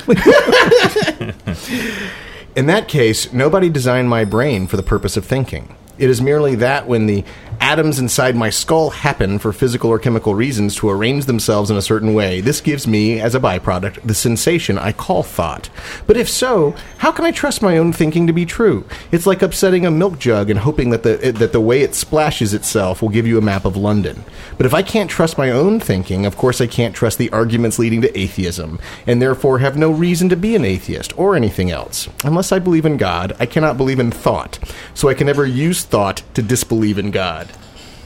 In 2.56 2.66
that 2.66 2.88
case, 2.88 3.32
nobody 3.32 3.68
designed 3.68 4.08
my 4.08 4.24
brain 4.24 4.66
for 4.66 4.76
the 4.76 4.82
purpose 4.82 5.16
of 5.16 5.24
thinking. 5.24 5.74
It 5.98 6.10
is 6.10 6.20
merely 6.20 6.54
that 6.56 6.86
when 6.86 7.06
the 7.06 7.24
atoms 7.60 7.98
inside 7.98 8.34
my 8.34 8.50
skull 8.50 8.90
happen 8.90 9.38
for 9.38 9.52
physical 9.52 9.90
or 9.90 9.98
chemical 9.98 10.34
reasons 10.34 10.74
to 10.76 10.90
arrange 10.90 11.26
themselves 11.26 11.70
in 11.70 11.76
a 11.76 11.82
certain 11.82 12.14
way, 12.14 12.40
this 12.40 12.60
gives 12.60 12.86
me, 12.86 13.20
as 13.20 13.34
a 13.34 13.40
byproduct, 13.40 14.02
the 14.02 14.14
sensation 14.14 14.78
I 14.78 14.92
call 14.92 15.22
thought. 15.22 15.70
But 16.06 16.16
if 16.16 16.28
so, 16.28 16.74
how 16.98 17.12
can 17.12 17.24
I 17.24 17.30
trust 17.30 17.62
my 17.62 17.78
own 17.78 17.92
thinking 17.92 18.26
to 18.26 18.32
be 18.32 18.46
true? 18.46 18.84
It's 19.12 19.26
like 19.26 19.42
upsetting 19.42 19.86
a 19.86 19.90
milk 19.90 20.18
jug 20.18 20.50
and 20.50 20.60
hoping 20.60 20.90
that 20.90 21.02
the 21.02 21.32
that 21.32 21.52
the 21.52 21.60
way 21.60 21.82
it 21.82 21.94
splashes 21.94 22.54
itself 22.54 23.02
will 23.02 23.08
give 23.08 23.26
you 23.26 23.38
a 23.38 23.42
map 23.42 23.64
of 23.64 23.76
London. 23.76 24.24
But 24.56 24.66
if 24.66 24.74
I 24.74 24.82
can't 24.82 25.10
trust 25.10 25.38
my 25.38 25.50
own 25.50 25.80
thinking, 25.80 26.26
of 26.26 26.36
course 26.36 26.60
I 26.60 26.66
can't 26.66 26.94
trust 26.94 27.18
the 27.18 27.30
arguments 27.30 27.78
leading 27.78 28.00
to 28.02 28.18
atheism, 28.18 28.78
and 29.06 29.20
therefore 29.20 29.58
have 29.58 29.76
no 29.76 29.90
reason 29.90 30.28
to 30.30 30.36
be 30.36 30.56
an 30.56 30.64
atheist 30.64 31.16
or 31.18 31.36
anything 31.36 31.70
else. 31.70 32.08
Unless 32.24 32.52
I 32.52 32.58
believe 32.58 32.86
in 32.86 32.96
God, 32.96 33.36
I 33.38 33.46
cannot 33.46 33.76
believe 33.76 34.00
in 34.00 34.10
thought, 34.10 34.58
so 34.94 35.08
I 35.08 35.14
can 35.14 35.26
never 35.26 35.46
use 35.46 35.84
thought 35.84 36.22
to 36.34 36.42
disbelieve 36.42 36.98
in 36.98 37.10
God. 37.10 37.49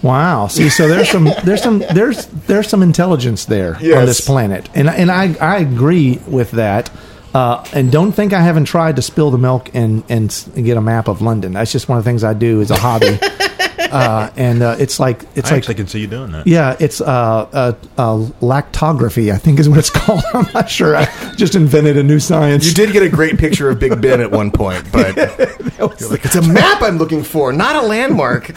Wow. 0.04 0.48
See, 0.48 0.68
so 0.68 0.86
there's 0.86 1.08
some 1.08 1.24
there's 1.44 1.62
some 1.62 1.78
there's 1.78 2.26
there's 2.26 2.68
some 2.68 2.82
intelligence 2.82 3.46
there 3.46 3.76
on 3.76 4.06
this 4.06 4.20
planet, 4.20 4.68
and 4.74 4.88
and 4.88 5.10
I 5.10 5.34
I 5.40 5.58
agree 5.58 6.20
with 6.28 6.52
that. 6.52 6.90
Uh, 7.32 7.64
and 7.72 7.90
don't 7.90 8.12
think 8.12 8.32
I 8.32 8.42
haven't 8.42 8.66
tried 8.66 8.94
to 8.94 9.02
spill 9.02 9.32
the 9.32 9.38
milk 9.38 9.68
and, 9.74 10.04
and 10.08 10.30
get 10.54 10.76
a 10.76 10.80
map 10.80 11.08
of 11.08 11.20
London. 11.20 11.52
That's 11.54 11.72
just 11.72 11.88
one 11.88 11.98
of 11.98 12.04
the 12.04 12.08
things 12.08 12.22
I 12.22 12.32
do 12.32 12.60
as 12.60 12.70
a 12.70 12.76
hobby. 12.76 13.18
uh, 13.94 14.30
and 14.36 14.62
uh, 14.62 14.76
it's 14.78 14.98
like 14.98 15.22
it's 15.36 15.50
I 15.50 15.54
like 15.54 15.58
actually 15.58 15.74
can 15.76 15.86
see 15.86 16.00
you 16.00 16.06
doing 16.06 16.32
that. 16.32 16.46
yeah, 16.46 16.76
it's 16.80 17.00
uh, 17.00 17.04
uh, 17.06 17.72
uh, 17.96 18.16
lactography. 18.40 19.32
I 19.32 19.38
think 19.38 19.60
is 19.60 19.68
what 19.68 19.78
it's 19.78 19.90
called. 19.94 20.22
I'm 20.34 20.46
not 20.52 20.68
sure. 20.68 20.96
I 20.96 21.06
just 21.36 21.54
invented 21.54 21.96
a 21.96 22.02
new 22.02 22.18
science. 22.18 22.66
You 22.66 22.74
did 22.74 22.92
get 22.92 23.02
a 23.02 23.08
great 23.08 23.38
picture 23.38 23.70
of 23.70 23.78
Big 23.78 24.00
Ben 24.00 24.20
at 24.20 24.30
one 24.30 24.50
point, 24.50 24.90
but 24.92 25.16
you're 25.78 26.10
like, 26.10 26.24
it's 26.24 26.34
a 26.34 26.42
map 26.52 26.82
I'm 26.82 26.98
looking 26.98 27.22
for, 27.22 27.52
not 27.52 27.76
a 27.76 27.82
landmark. 27.86 28.48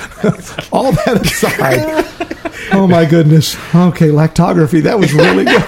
All 0.73 0.91
that 0.91 1.21
aside. 1.23 2.06
oh 2.73 2.88
my 2.88 3.06
goodness. 3.06 3.56
Okay, 3.76 4.08
lactography. 4.10 4.82
That 4.82 4.97
was 4.97 5.13
really 5.13 5.45
good. 5.45 5.62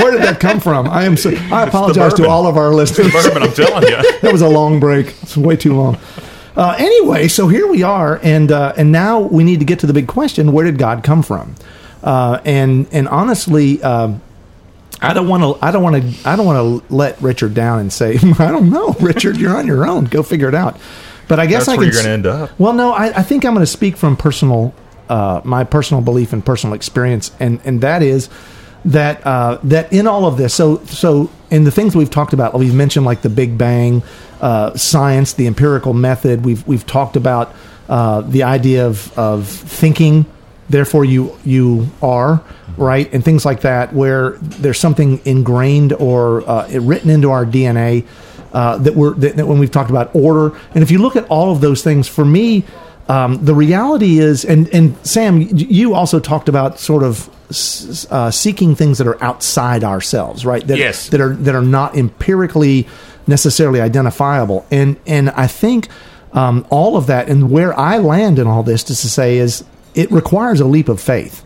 Where 0.00 0.10
did 0.12 0.22
that 0.22 0.38
come 0.40 0.58
from? 0.60 0.88
I 0.88 1.04
am 1.04 1.16
so. 1.16 1.30
I 1.52 1.62
apologize 1.64 2.14
to 2.14 2.28
all 2.28 2.46
of 2.46 2.56
our 2.56 2.74
listeners. 2.74 3.12
Bourbon, 3.12 3.42
I'm 3.44 3.52
telling 3.52 3.84
you. 3.84 4.20
that 4.20 4.32
was 4.32 4.42
a 4.42 4.48
long 4.48 4.80
break. 4.80 5.14
It's 5.22 5.36
way 5.36 5.56
too 5.56 5.74
long. 5.74 5.98
Uh, 6.56 6.74
anyway, 6.78 7.28
so 7.28 7.48
here 7.48 7.66
we 7.66 7.82
are, 7.82 8.18
and 8.22 8.50
uh, 8.50 8.72
and 8.76 8.90
now 8.90 9.20
we 9.20 9.44
need 9.44 9.58
to 9.58 9.66
get 9.66 9.80
to 9.80 9.86
the 9.86 9.92
big 9.92 10.08
question: 10.08 10.52
Where 10.52 10.64
did 10.64 10.78
God 10.78 11.04
come 11.04 11.22
from? 11.22 11.54
Uh, 12.02 12.40
and 12.44 12.86
and 12.92 13.08
honestly, 13.08 13.82
um, 13.82 14.22
I 15.02 15.12
don't 15.12 15.28
want 15.28 15.42
to. 15.42 15.64
I 15.64 15.70
don't 15.70 15.82
want 15.82 16.02
to. 16.02 16.28
I 16.28 16.36
don't 16.36 16.46
want 16.46 16.86
to 16.88 16.94
let 16.94 17.20
Richard 17.20 17.52
down 17.52 17.80
and 17.80 17.92
say, 17.92 18.16
I 18.38 18.50
don't 18.50 18.70
know, 18.70 18.94
Richard. 19.00 19.36
You're 19.36 19.56
on 19.56 19.66
your 19.66 19.86
own. 19.86 20.04
Go 20.04 20.22
figure 20.22 20.48
it 20.48 20.54
out. 20.54 20.78
But 21.28 21.40
I 21.40 21.46
guess 21.46 21.66
That's 21.66 21.70
I 21.70 21.76
where 21.76 21.86
can 21.86 21.92
you're 21.92 22.02
gonna 22.02 22.14
end 22.14 22.26
up. 22.26 22.58
Well, 22.58 22.72
no, 22.72 22.92
I, 22.92 23.06
I 23.06 23.22
think 23.22 23.44
I'm 23.44 23.52
going 23.52 23.62
to 23.62 23.70
speak 23.70 23.96
from 23.96 24.16
personal, 24.16 24.72
uh, 25.08 25.40
my 25.44 25.64
personal 25.64 26.00
belief 26.00 26.32
and 26.32 26.44
personal 26.44 26.74
experience, 26.74 27.32
and 27.40 27.60
and 27.64 27.80
that 27.80 28.02
is 28.02 28.28
that 28.84 29.26
uh, 29.26 29.58
that 29.64 29.92
in 29.92 30.06
all 30.06 30.24
of 30.26 30.36
this, 30.36 30.54
so 30.54 30.78
so 30.84 31.30
in 31.50 31.64
the 31.64 31.70
things 31.70 31.96
we've 31.96 32.10
talked 32.10 32.32
about, 32.32 32.54
we've 32.54 32.74
mentioned 32.74 33.04
like 33.04 33.22
the 33.22 33.28
Big 33.28 33.58
Bang, 33.58 34.02
uh, 34.40 34.76
science, 34.76 35.32
the 35.34 35.46
empirical 35.46 35.94
method. 35.94 36.44
We've 36.44 36.66
we've 36.66 36.86
talked 36.86 37.16
about 37.16 37.54
uh, 37.88 38.20
the 38.22 38.42
idea 38.42 38.86
of 38.86 39.16
of 39.18 39.48
thinking, 39.48 40.26
therefore 40.68 41.04
you 41.04 41.38
you 41.44 41.88
are 42.02 42.42
right, 42.76 43.12
and 43.12 43.24
things 43.24 43.44
like 43.44 43.62
that, 43.62 43.92
where 43.92 44.32
there's 44.40 44.78
something 44.78 45.20
ingrained 45.24 45.92
or 45.94 46.48
uh, 46.48 46.68
written 46.80 47.10
into 47.10 47.30
our 47.30 47.46
DNA 47.46 48.06
uh, 48.52 48.78
that 48.78 48.94
we're 48.94 49.14
that, 49.14 49.36
that 49.36 49.46
when 49.46 49.58
we've 49.58 49.70
talked 49.70 49.90
about 49.90 50.14
order, 50.14 50.56
and 50.74 50.82
if 50.82 50.90
you 50.90 50.98
look 50.98 51.16
at 51.16 51.26
all 51.28 51.52
of 51.52 51.60
those 51.60 51.82
things, 51.82 52.08
for 52.08 52.24
me, 52.24 52.64
um, 53.08 53.44
the 53.44 53.54
reality 53.54 54.18
is, 54.18 54.44
and 54.44 54.68
and 54.74 54.96
Sam, 55.06 55.40
you 55.40 55.94
also 55.94 56.20
talked 56.20 56.48
about 56.48 56.78
sort 56.78 57.02
of 57.02 57.30
uh, 58.10 58.30
seeking 58.30 58.74
things 58.74 58.98
that 58.98 59.06
are 59.06 59.22
outside 59.22 59.84
ourselves, 59.84 60.44
right? 60.44 60.66
That, 60.66 60.78
Yes. 60.78 61.08
that 61.10 61.20
are 61.20 61.34
that 61.34 61.54
are 61.54 61.62
not 61.62 61.96
empirically 61.96 62.86
necessarily 63.26 63.80
identifiable, 63.80 64.64
and 64.70 64.96
and 65.06 65.30
I 65.30 65.46
think 65.46 65.88
um, 66.32 66.66
all 66.70 66.96
of 66.96 67.06
that, 67.06 67.28
and 67.28 67.50
where 67.50 67.78
I 67.78 67.98
land 67.98 68.38
in 68.38 68.46
all 68.46 68.62
this, 68.62 68.88
is 68.90 69.00
to 69.02 69.08
say, 69.08 69.38
is 69.38 69.64
it 69.94 70.10
requires 70.12 70.60
a 70.60 70.66
leap 70.66 70.88
of 70.88 71.00
faith. 71.00 71.44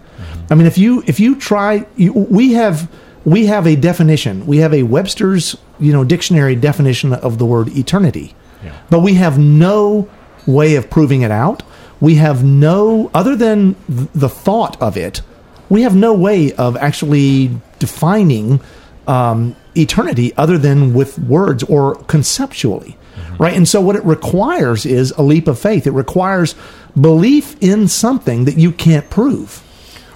I 0.50 0.54
mean, 0.56 0.66
if 0.66 0.76
you 0.78 1.02
if 1.06 1.20
you 1.20 1.36
try, 1.36 1.86
you, 1.96 2.12
we 2.12 2.54
have 2.54 2.88
we 3.24 3.46
have 3.46 3.66
a 3.66 3.76
definition. 3.76 4.46
We 4.46 4.58
have 4.58 4.74
a 4.74 4.82
Webster's 4.82 5.56
you 5.78 5.92
know 5.92 6.04
dictionary 6.04 6.56
definition 6.56 7.12
of 7.12 7.38
the 7.38 7.46
word 7.46 7.68
eternity, 7.68 8.34
Yeah. 8.64 8.72
but 8.90 9.00
we 9.00 9.14
have 9.14 9.38
no 9.38 10.08
way 10.46 10.74
of 10.74 10.90
proving 10.90 11.22
it 11.22 11.30
out. 11.30 11.62
We 12.00 12.14
have 12.16 12.42
no, 12.42 13.10
other 13.12 13.36
than 13.36 13.74
th- 13.86 14.08
the 14.14 14.28
thought 14.28 14.80
of 14.80 14.96
it, 14.96 15.20
we 15.70 15.82
have 15.82 15.96
no 15.96 16.12
way 16.12 16.52
of 16.52 16.76
actually 16.76 17.50
defining 17.78 18.60
um, 19.06 19.56
eternity 19.74 20.34
other 20.36 20.58
than 20.58 20.92
with 20.92 21.18
words 21.18 21.62
or 21.62 21.94
conceptually. 22.04 22.98
Right. 23.38 23.56
And 23.56 23.66
so 23.66 23.80
what 23.80 23.96
it 23.96 24.04
requires 24.04 24.84
is 24.84 25.12
a 25.12 25.22
leap 25.22 25.48
of 25.48 25.58
faith. 25.58 25.86
It 25.86 25.92
requires 25.92 26.54
belief 27.00 27.56
in 27.62 27.88
something 27.88 28.44
that 28.44 28.58
you 28.58 28.70
can't 28.70 29.08
prove. 29.08 29.62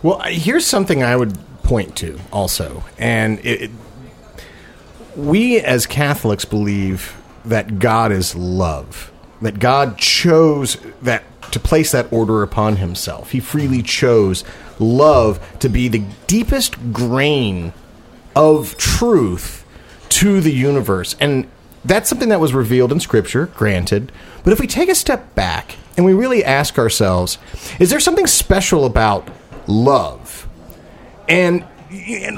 Well, 0.03 0.21
here's 0.27 0.67
something 0.67 1.03
I 1.03 1.17
would 1.17 1.39
point 1.63 1.97
to 1.97 2.21
also, 2.31 2.85
and 2.99 3.39
it, 3.39 3.63
it, 3.63 3.71
we 5.17 5.59
as 5.59 5.87
Catholics 5.87 6.45
believe 6.45 7.17
that 7.47 7.79
God 7.79 8.13
is 8.13 8.35
love, 8.35 9.11
that 9.41 9.59
God 9.59 9.97
chose 9.97 10.77
that 11.01 11.25
to 11.53 11.59
place 11.59 11.93
that 11.93 12.13
order 12.13 12.43
upon 12.43 12.77
Himself. 12.77 13.31
He 13.31 13.41
freely 13.41 13.83
chose 13.83 14.45
love 14.79 15.59
to 15.61 15.69
be 15.69 15.89
the 15.89 16.05
deepest 16.27 16.93
grain 16.93 17.73
of 18.35 18.77
truth 18.77 19.65
to 20.11 20.41
the 20.41 20.53
universe. 20.53 21.17
And 21.21 21.49
that's 21.85 22.09
something 22.09 22.31
that 22.31 22.41
was 22.41 22.55
revealed 22.55 22.93
in 22.93 23.01
Scripture, 23.01 23.47
granted. 23.47 24.11
But 24.43 24.53
if 24.53 24.61
we 24.61 24.67
take 24.67 24.89
a 24.89 24.95
step 24.95 25.35
back 25.35 25.77
and 25.97 26.07
we 26.07 26.15
really 26.15 26.45
ask 26.45 26.79
ourselves, 26.79 27.39
is 27.79 27.91
there 27.91 28.01
something 28.01 28.27
special 28.27 28.85
about 28.85 29.29
love? 29.67 30.49
And, 31.29 31.67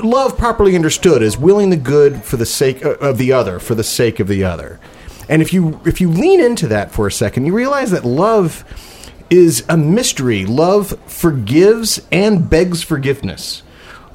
love, 0.03 0.37
properly 0.37 0.75
understood, 0.75 1.22
is 1.22 1.38
willing 1.38 1.70
the 1.70 1.77
good 1.77 2.22
for 2.22 2.37
the 2.37 2.46
sake 2.46 2.85
uh, 2.85 2.94
of 2.96 3.18
the 3.18 3.33
other, 3.33 3.59
for 3.59 3.75
the 3.75 3.85
sake 3.85 4.20
of 4.20 4.29
the 4.29 4.44
other. 4.44 4.79
And 5.29 5.42
if 5.42 5.53
you 5.53 5.81
if 5.85 6.01
you 6.01 6.09
lean 6.09 6.40
into 6.40 6.68
that 6.68 6.92
for 6.92 7.07
a 7.07 7.12
second, 7.12 7.46
you 7.46 7.53
realize 7.53 7.90
that 7.90 8.05
love 8.05 8.64
is 9.30 9.64
a 9.68 9.76
mystery. 9.76 10.46
Love 10.46 10.98
forgives 11.06 12.00
and 12.10 12.48
begs 12.48 12.82
forgiveness 12.82 13.62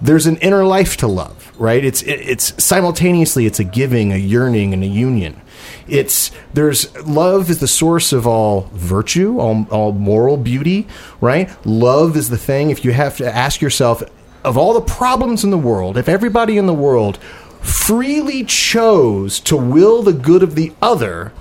there's 0.02 0.26
an 0.26 0.38
inner 0.38 0.66
life 0.66 0.98
to 0.98 1.08
love, 1.08 1.52
right? 1.60 1.84
It's 1.84 2.02
it's 2.04 2.62
simultaneously 2.64 3.46
it's 3.46 3.60
a 3.60 3.64
giving, 3.64 4.12
a 4.12 4.18
yearning, 4.18 4.74
and 4.74 4.84
a 4.84 4.88
union. 4.88 5.40
It's 5.88 6.32
there's 6.54 6.94
love 7.06 7.50
is 7.50 7.60
the 7.60 7.68
source 7.68 8.12
of 8.12 8.26
all 8.26 8.70
virtue, 8.74 9.40
all, 9.40 9.68
all 9.70 9.92
moral 9.94 10.38
beauty, 10.38 10.88
right? 11.20 11.50
Love 11.66 12.18
is 12.18 12.30
the 12.30 12.38
thing. 12.38 12.72
If 12.72 12.84
you 12.84 12.94
have 12.94 13.18
to 13.18 13.36
ask 13.36 13.62
yourself, 13.62 14.02
of 14.44 14.58
all 14.58 14.74
the 14.74 14.82
problems 14.82 15.44
in 15.44 15.52
the 15.52 15.58
world, 15.58 15.98
if 15.98 16.10
everybody 16.10 16.58
in 16.58 16.66
the 16.66 16.74
world 16.74 17.18
freely 17.62 18.44
chose 18.44 19.40
to 19.42 19.56
will 19.56 20.02
the 20.02 20.14
good 20.14 20.42
of 20.42 20.56
the 20.56 20.74
other 20.82 21.32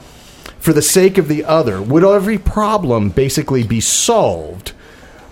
for 0.60 0.72
the 0.72 0.82
sake 0.82 1.18
of 1.18 1.26
the 1.26 1.44
other, 1.44 1.80
would 1.82 2.04
every 2.04 2.38
problem 2.38 3.08
basically 3.08 3.64
be 3.64 3.80
solved? 3.80 4.72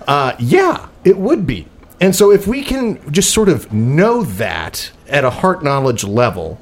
Uh, 0.07 0.35
yeah, 0.39 0.89
it 1.05 1.19
would 1.19 1.47
be. 1.47 1.67
And 2.01 2.17
so, 2.17 2.31
if 2.31 2.47
we 2.47 2.63
can 2.63 3.13
just 3.13 3.33
sort 3.33 3.49
of 3.49 3.73
know 3.73 4.23
that 4.23 4.91
at 5.09 5.25
a 5.25 5.31
heart 5.31 5.63
knowledge 5.63 6.05
level, 6.05 6.59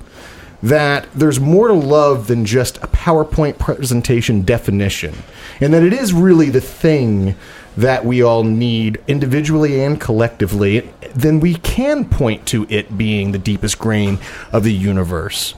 that 0.62 1.06
there's 1.14 1.38
more 1.38 1.68
to 1.68 1.74
love 1.74 2.26
than 2.26 2.44
just 2.44 2.78
a 2.78 2.88
PowerPoint 2.88 3.58
presentation 3.58 4.42
definition, 4.42 5.14
and 5.60 5.72
that 5.72 5.82
it 5.82 5.92
is 5.92 6.12
really 6.12 6.50
the 6.50 6.60
thing 6.60 7.36
that 7.76 8.04
we 8.04 8.22
all 8.22 8.42
need 8.42 8.98
individually 9.06 9.84
and 9.84 10.00
collectively, 10.00 10.90
then 11.14 11.40
we 11.40 11.54
can 11.56 12.04
point 12.08 12.46
to 12.46 12.66
it 12.70 12.96
being 12.96 13.32
the 13.32 13.38
deepest 13.38 13.78
grain 13.78 14.18
of 14.50 14.64
the 14.64 14.72
universe. 14.72 15.54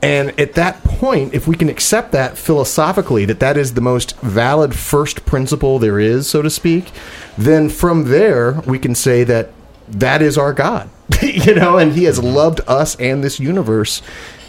And 0.00 0.38
at 0.38 0.54
that 0.54 0.84
point, 0.84 1.34
if 1.34 1.48
we 1.48 1.56
can 1.56 1.68
accept 1.68 2.12
that 2.12 2.38
philosophically, 2.38 3.24
that 3.24 3.40
that 3.40 3.56
is 3.56 3.74
the 3.74 3.80
most 3.80 4.16
valid 4.20 4.74
first 4.74 5.26
principle 5.26 5.78
there 5.78 5.98
is, 5.98 6.28
so 6.28 6.40
to 6.40 6.50
speak, 6.50 6.92
then 7.36 7.68
from 7.68 8.04
there 8.04 8.60
we 8.66 8.78
can 8.78 8.94
say 8.94 9.24
that 9.24 9.50
that 9.88 10.22
is 10.22 10.38
our 10.38 10.52
God, 10.52 10.88
you 11.22 11.54
know, 11.54 11.78
and 11.78 11.92
He 11.92 12.04
has 12.04 12.22
loved 12.22 12.60
us 12.68 12.94
and 12.96 13.24
this 13.24 13.40
universe 13.40 14.02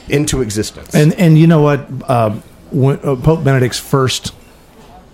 into 0.07 0.41
existence. 0.41 0.93
And 0.93 1.13
and 1.13 1.37
you 1.37 1.47
know 1.47 1.61
what? 1.61 1.87
Uh, 2.07 2.31
when, 2.71 2.99
uh, 3.03 3.15
Pope 3.15 3.43
Benedict's 3.43 3.79
first 3.79 4.33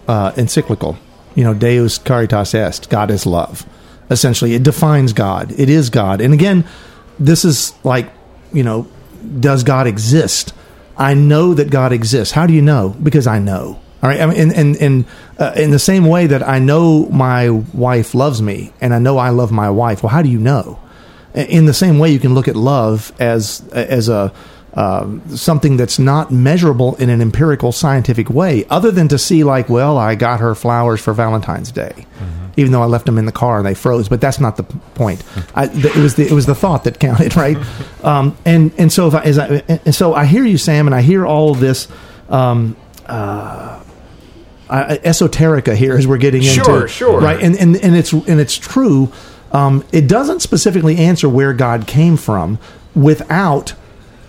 uh, 0.08 0.34
encyclical, 0.36 0.98
you 1.36 1.44
know, 1.44 1.54
Deus 1.54 1.98
Caritas 1.98 2.54
Est, 2.54 2.90
God 2.90 3.10
is 3.12 3.26
love. 3.26 3.66
Essentially, 4.10 4.54
it 4.54 4.64
defines 4.64 5.14
God. 5.14 5.54
It 5.58 5.70
is 5.70 5.90
God. 5.90 6.22
And 6.22 6.34
again, 6.34 6.66
this 7.20 7.46
is 7.46 7.74
like, 7.84 8.12
you 8.54 8.64
know, 8.64 8.88
does 9.40 9.64
God 9.64 9.88
exist? 9.88 10.54
I 10.98 11.14
know 11.14 11.54
that 11.54 11.70
God 11.70 11.92
exists. 11.92 12.34
How 12.34 12.48
do 12.48 12.54
you 12.54 12.62
know? 12.62 12.96
Because 13.02 13.28
I 13.28 13.40
know. 13.40 13.80
All 14.02 14.10
right. 14.10 14.22
I 14.22 14.26
mean, 14.28 14.52
and 14.52 15.06
uh, 15.40 15.54
in 15.56 15.72
the 15.72 15.80
same 15.80 16.06
way 16.06 16.28
that 16.28 16.48
I 16.48 16.60
know 16.60 17.08
my 17.08 17.50
wife 17.50 18.14
loves 18.14 18.42
me, 18.42 18.72
and 18.80 18.94
I 18.94 19.00
know 19.00 19.18
I 19.18 19.30
love 19.30 19.52
my 19.52 19.70
wife. 19.70 20.04
Well, 20.04 20.12
how 20.12 20.22
do 20.22 20.30
you 20.30 20.40
know? 20.40 20.80
in 21.36 21.66
the 21.66 21.74
same 21.74 22.00
way 22.00 22.10
you 22.12 22.20
can 22.20 22.34
look 22.34 22.48
at 22.48 22.56
love 22.56 23.12
as 23.20 23.62
as 23.74 24.08
a 24.08 24.32
uh, 24.76 25.08
something 25.30 25.78
that's 25.78 25.98
not 25.98 26.32
measurable 26.32 26.96
in 26.96 27.10
an 27.10 27.22
empirical 27.22 27.72
scientific 27.72 28.30
way 28.30 28.66
other 28.70 28.92
than 28.92 29.08
to 29.08 29.18
see 29.18 29.44
like 29.44 29.70
well 29.70 29.98
i 29.98 30.16
got 30.16 30.40
her 30.42 30.54
flowers 30.54 31.00
for 31.00 31.14
valentine's 31.14 31.72
day 31.72 32.06
even 32.58 32.72
though 32.72 32.82
i 32.82 32.86
left 32.86 33.06
them 33.06 33.18
in 33.18 33.26
the 33.26 33.32
car 33.32 33.58
and 33.58 33.66
they 33.66 33.74
froze 33.74 34.08
but 34.10 34.20
that's 34.22 34.40
not 34.40 34.58
the 34.58 34.64
point. 34.96 35.24
I, 35.56 35.68
th- 35.68 35.86
it 35.86 35.96
was 35.98 36.16
the, 36.16 36.26
it 36.26 36.32
was 36.32 36.46
the 36.46 36.56
thought 36.56 36.84
that 36.86 37.00
counted 37.00 37.36
right? 37.46 37.58
Um, 38.04 38.38
and 38.46 38.72
and 38.78 38.92
so 38.92 39.08
if 39.08 39.14
I, 39.16 39.22
as 39.24 39.38
I 39.40 39.48
and 39.86 39.94
so 39.96 40.14
i 40.14 40.26
hear 40.26 40.44
you 40.46 40.58
sam 40.58 40.88
and 40.88 40.96
i 40.96 41.02
hear 41.02 41.26
all 41.26 41.52
of 41.52 41.60
this 41.60 41.88
um, 42.30 42.76
uh, 43.06 43.82
esoterica 44.70 45.76
here 45.76 45.96
as 45.96 46.08
we're 46.08 46.18
getting 46.18 46.42
Sure, 46.42 46.76
into 46.82 46.88
sure. 46.88 47.20
right? 47.22 47.42
And 47.42 47.56
and 47.58 47.76
and 47.78 47.96
it's 47.96 48.12
and 48.14 48.40
it's 48.40 48.58
true. 48.58 49.12
Um, 49.52 49.86
it 49.92 50.08
doesn't 50.08 50.42
specifically 50.42 50.98
answer 50.98 51.30
where 51.30 51.54
God 51.54 51.88
came 51.88 52.18
from 52.18 52.58
without 52.96 53.74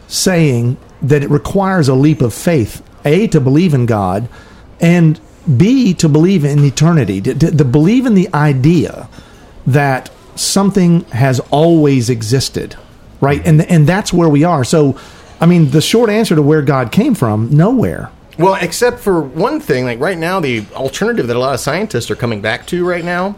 saying 0.08 0.76
that 1.02 1.22
it 1.22 1.30
requires 1.30 1.88
a 1.88 1.94
leap 1.94 2.20
of 2.20 2.32
faith. 2.32 2.82
A 3.04 3.28
to 3.28 3.40
believe 3.40 3.72
in 3.72 3.86
God, 3.86 4.28
and 4.80 5.20
B 5.56 5.94
to 5.94 6.08
believe 6.08 6.44
in 6.44 6.64
eternity. 6.64 7.20
To, 7.20 7.34
to, 7.34 7.56
to 7.56 7.64
believe 7.64 8.04
in 8.04 8.14
the 8.14 8.28
idea 8.34 9.08
that 9.66 10.10
something 10.34 11.02
has 11.06 11.40
always 11.50 12.10
existed, 12.10 12.76
right? 13.20 13.44
And 13.46 13.62
and 13.62 13.86
that's 13.86 14.12
where 14.12 14.28
we 14.28 14.44
are. 14.44 14.64
So, 14.64 14.98
I 15.40 15.46
mean, 15.46 15.70
the 15.70 15.80
short 15.80 16.10
answer 16.10 16.34
to 16.34 16.42
where 16.42 16.62
God 16.62 16.92
came 16.92 17.14
from, 17.14 17.50
nowhere. 17.50 18.10
Well, 18.38 18.56
except 18.60 18.98
for 18.98 19.20
one 19.20 19.60
thing, 19.60 19.86
like 19.86 19.98
right 19.98 20.18
now, 20.18 20.40
the 20.40 20.66
alternative 20.74 21.26
that 21.28 21.36
a 21.36 21.38
lot 21.38 21.54
of 21.54 21.60
scientists 21.60 22.10
are 22.10 22.16
coming 22.16 22.42
back 22.42 22.66
to 22.66 22.86
right 22.86 23.04
now 23.04 23.34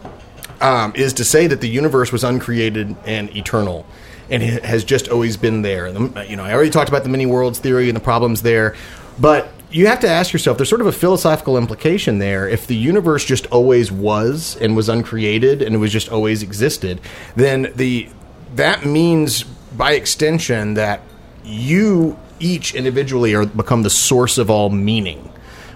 um, 0.59 0.91
is 0.95 1.13
to 1.13 1.23
say 1.23 1.47
that 1.47 1.61
the 1.61 1.69
universe 1.69 2.11
was 2.11 2.23
uncreated 2.23 2.95
and 3.05 3.33
eternal, 3.35 3.85
and 4.31 4.41
has 4.43 4.83
just 4.83 5.07
always 5.09 5.37
been 5.37 5.61
there. 5.61 5.91
The- 5.91 6.25
You 6.29 6.35
know, 6.35 6.43
I 6.43 6.53
already 6.53 6.69
talked 6.69 6.89
about 6.89 7.03
the 7.03 7.09
many 7.09 7.25
worlds 7.25 7.59
theory 7.59 7.89
and 7.89 7.95
the 7.95 8.01
problems 8.01 8.41
there, 8.41 8.75
but 9.19 9.49
you 9.71 9.87
have 9.87 9.99
to 9.99 10.09
ask 10.09 10.33
yourself: 10.33 10.57
there's 10.57 10.69
sort 10.69 10.81
of 10.81 10.87
a 10.87 10.91
philosophical 10.91 11.57
implication 11.57 12.19
there. 12.19 12.47
If 12.47 12.67
the 12.67 12.75
universe 12.75 13.23
just 13.25 13.45
always 13.47 13.91
was 13.91 14.57
and 14.59 14.75
was 14.75 14.89
uncreated 14.89 15.61
and 15.61 15.75
it 15.75 15.77
was 15.77 15.91
just 15.91 16.09
always 16.09 16.41
existed, 16.43 16.99
then 17.35 17.71
the 17.75 18.09
that 18.55 18.85
means 18.85 19.43
by 19.43 19.91
extension 19.93 20.73
that 20.73 21.01
you 21.45 22.17
each 22.39 22.73
individually 22.73 23.35
are 23.35 23.45
become 23.45 23.83
the 23.83 23.89
source 23.89 24.37
of 24.37 24.49
all 24.49 24.69
meaning 24.69 25.29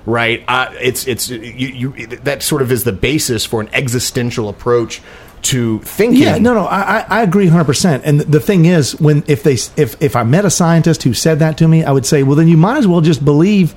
right 0.05 0.43
uh, 0.47 0.73
it's 0.81 1.05
it's 1.07 1.29
you, 1.29 1.91
you 1.93 2.07
that 2.07 2.41
sort 2.41 2.61
of 2.61 2.71
is 2.71 2.83
the 2.83 2.91
basis 2.91 3.45
for 3.45 3.61
an 3.61 3.69
existential 3.73 4.49
approach 4.49 5.01
to 5.43 5.79
thinking 5.79 6.21
Yeah, 6.21 6.37
no, 6.37 6.53
no, 6.53 6.65
I, 6.65 7.05
I- 7.09 7.21
agree 7.23 7.47
100%. 7.47 8.01
And 8.03 8.21
the 8.21 8.39
thing 8.39 8.65
is, 8.65 8.99
when 8.99 9.23
if 9.27 9.43
they 9.43 9.53
if 9.77 10.01
if 10.01 10.15
I 10.15 10.23
met 10.23 10.45
a 10.45 10.49
scientist 10.49 11.03
who 11.03 11.13
said 11.13 11.39
that 11.39 11.57
to 11.57 11.67
me, 11.67 11.83
I 11.83 11.91
would 11.91 12.05
say, 12.05 12.23
well, 12.23 12.35
then 12.35 12.47
you 12.47 12.57
might 12.57 12.77
as 12.77 12.87
well 12.87 13.01
just 13.01 13.23
believe 13.25 13.75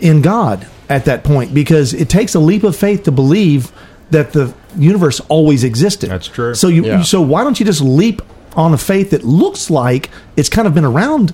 in 0.00 0.20
God 0.22 0.66
at 0.88 1.04
that 1.06 1.24
point 1.24 1.54
because 1.54 1.94
it 1.94 2.08
takes 2.08 2.34
a 2.34 2.40
leap 2.40 2.62
of 2.64 2.76
faith 2.76 3.04
to 3.04 3.12
believe 3.12 3.72
that 4.10 4.32
the 4.32 4.52
universe 4.76 5.20
always 5.28 5.64
existed. 5.64 6.10
That's 6.10 6.26
true. 6.28 6.54
So 6.54 6.68
you 6.68 6.84
Yeah. 6.84 7.02
so 7.02 7.20
why 7.22 7.42
don't 7.44 7.58
you 7.58 7.64
just 7.66 7.80
leap 7.80 8.20
on 8.56 8.74
a 8.74 8.78
faith 8.78 9.10
that 9.10 9.24
looks 9.24 9.70
like 9.70 10.10
it's 10.36 10.48
kind 10.48 10.66
of 10.68 10.74
been 10.74 10.84
around 10.84 11.32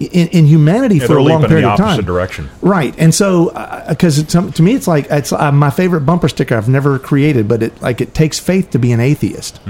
in, 0.00 0.28
in 0.28 0.46
humanity 0.46 0.96
Yeah, 0.96 1.06
for 1.06 1.16
a 1.18 1.22
long 1.22 1.44
period 1.46 1.64
of 1.64 1.78
time? 1.78 2.02
direction. 2.04 2.48
Right, 2.60 2.94
and 2.98 3.14
so 3.14 3.50
because 3.88 4.22
to, 4.24 4.50
to 4.50 4.62
me 4.62 4.74
it's 4.74 4.86
like 4.88 5.06
it's 5.10 5.32
uh, 5.32 5.52
my 5.52 5.70
favorite 5.70 6.00
bumper 6.02 6.28
sticker 6.28 6.56
I've 6.56 6.68
never 6.68 6.98
created, 6.98 7.46
but 7.48 7.62
it 7.62 7.80
like 7.82 8.00
it 8.00 8.14
takes 8.14 8.38
faith 8.38 8.70
to 8.70 8.78
be 8.78 8.92
an 8.92 9.00
atheist. 9.00 9.60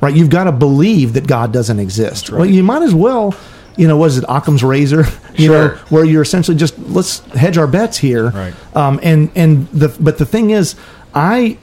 Right, 0.00 0.14
you've 0.14 0.30
got 0.30 0.44
to 0.44 0.52
believe 0.52 1.14
that 1.14 1.26
God 1.26 1.52
doesn't 1.52 1.78
exist. 1.80 2.30
Well, 2.30 2.46
you 2.46 2.62
might 2.62 2.82
as 2.82 2.94
well, 2.94 3.34
you 3.76 3.88
know, 3.88 3.96
was 3.96 4.16
it 4.18 4.24
Occam's 4.28 4.62
razor? 4.64 5.04
You 5.38 5.48
know, 5.50 5.68
Sure. 5.68 5.76
where 5.90 6.04
you're 6.04 6.22
essentially 6.22 6.56
just 6.56 6.76
let's 6.80 7.20
hedge 7.26 7.58
our 7.58 7.68
bets 7.68 7.96
here. 7.96 8.30
Right. 8.30 8.54
Um, 8.76 8.98
and 9.04 9.30
and 9.36 9.68
the 9.68 9.88
but 10.00 10.18
the 10.18 10.26
thing 10.26 10.50
is, 10.50 10.74
I. 11.14 11.58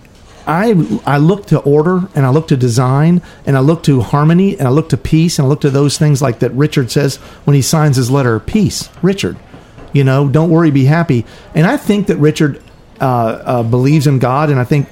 I, 0.48 1.00
I 1.06 1.18
look 1.18 1.48
to 1.48 1.60
order 1.60 2.08
and 2.14 2.26
I 2.26 2.30
look 2.30 2.48
to 2.50 2.58
design 2.58 3.22
and 3.46 3.58
I 3.58 3.62
look 3.62 3.84
to 3.84 4.02
harmony 4.02 4.58
and 4.58 4.68
I 4.68 4.72
look 4.72 4.90
to 4.90 4.98
peace 4.98 5.40
and 5.40 5.46
I 5.46 5.50
look 5.50 5.62
to 5.62 5.70
those 5.70 5.98
things 5.98 6.22
like 6.22 6.40
that 6.40 6.52
Richard 6.52 6.92
says 6.92 7.18
when 7.46 7.56
he 7.56 7.62
signs 7.62 7.98
his 7.98 8.12
letter 8.12 8.40
peace 8.40 8.90
Richard 9.02 9.38
You 9.94 10.04
know, 10.04 10.28
don't 10.28 10.50
worry, 10.50 10.72
be 10.72 10.86
happy. 10.86 11.26
And 11.54 11.66
I 11.66 11.78
think 11.78 12.08
that 12.08 12.18
Richard 12.18 12.62
uh, 13.00 13.06
uh, 13.06 13.64
believes 13.64 14.08
in 14.08 14.20
God, 14.20 14.50
and 14.50 14.60
I 14.60 14.66
think, 14.66 14.90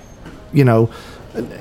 you 0.54 0.63
know, 0.63 0.89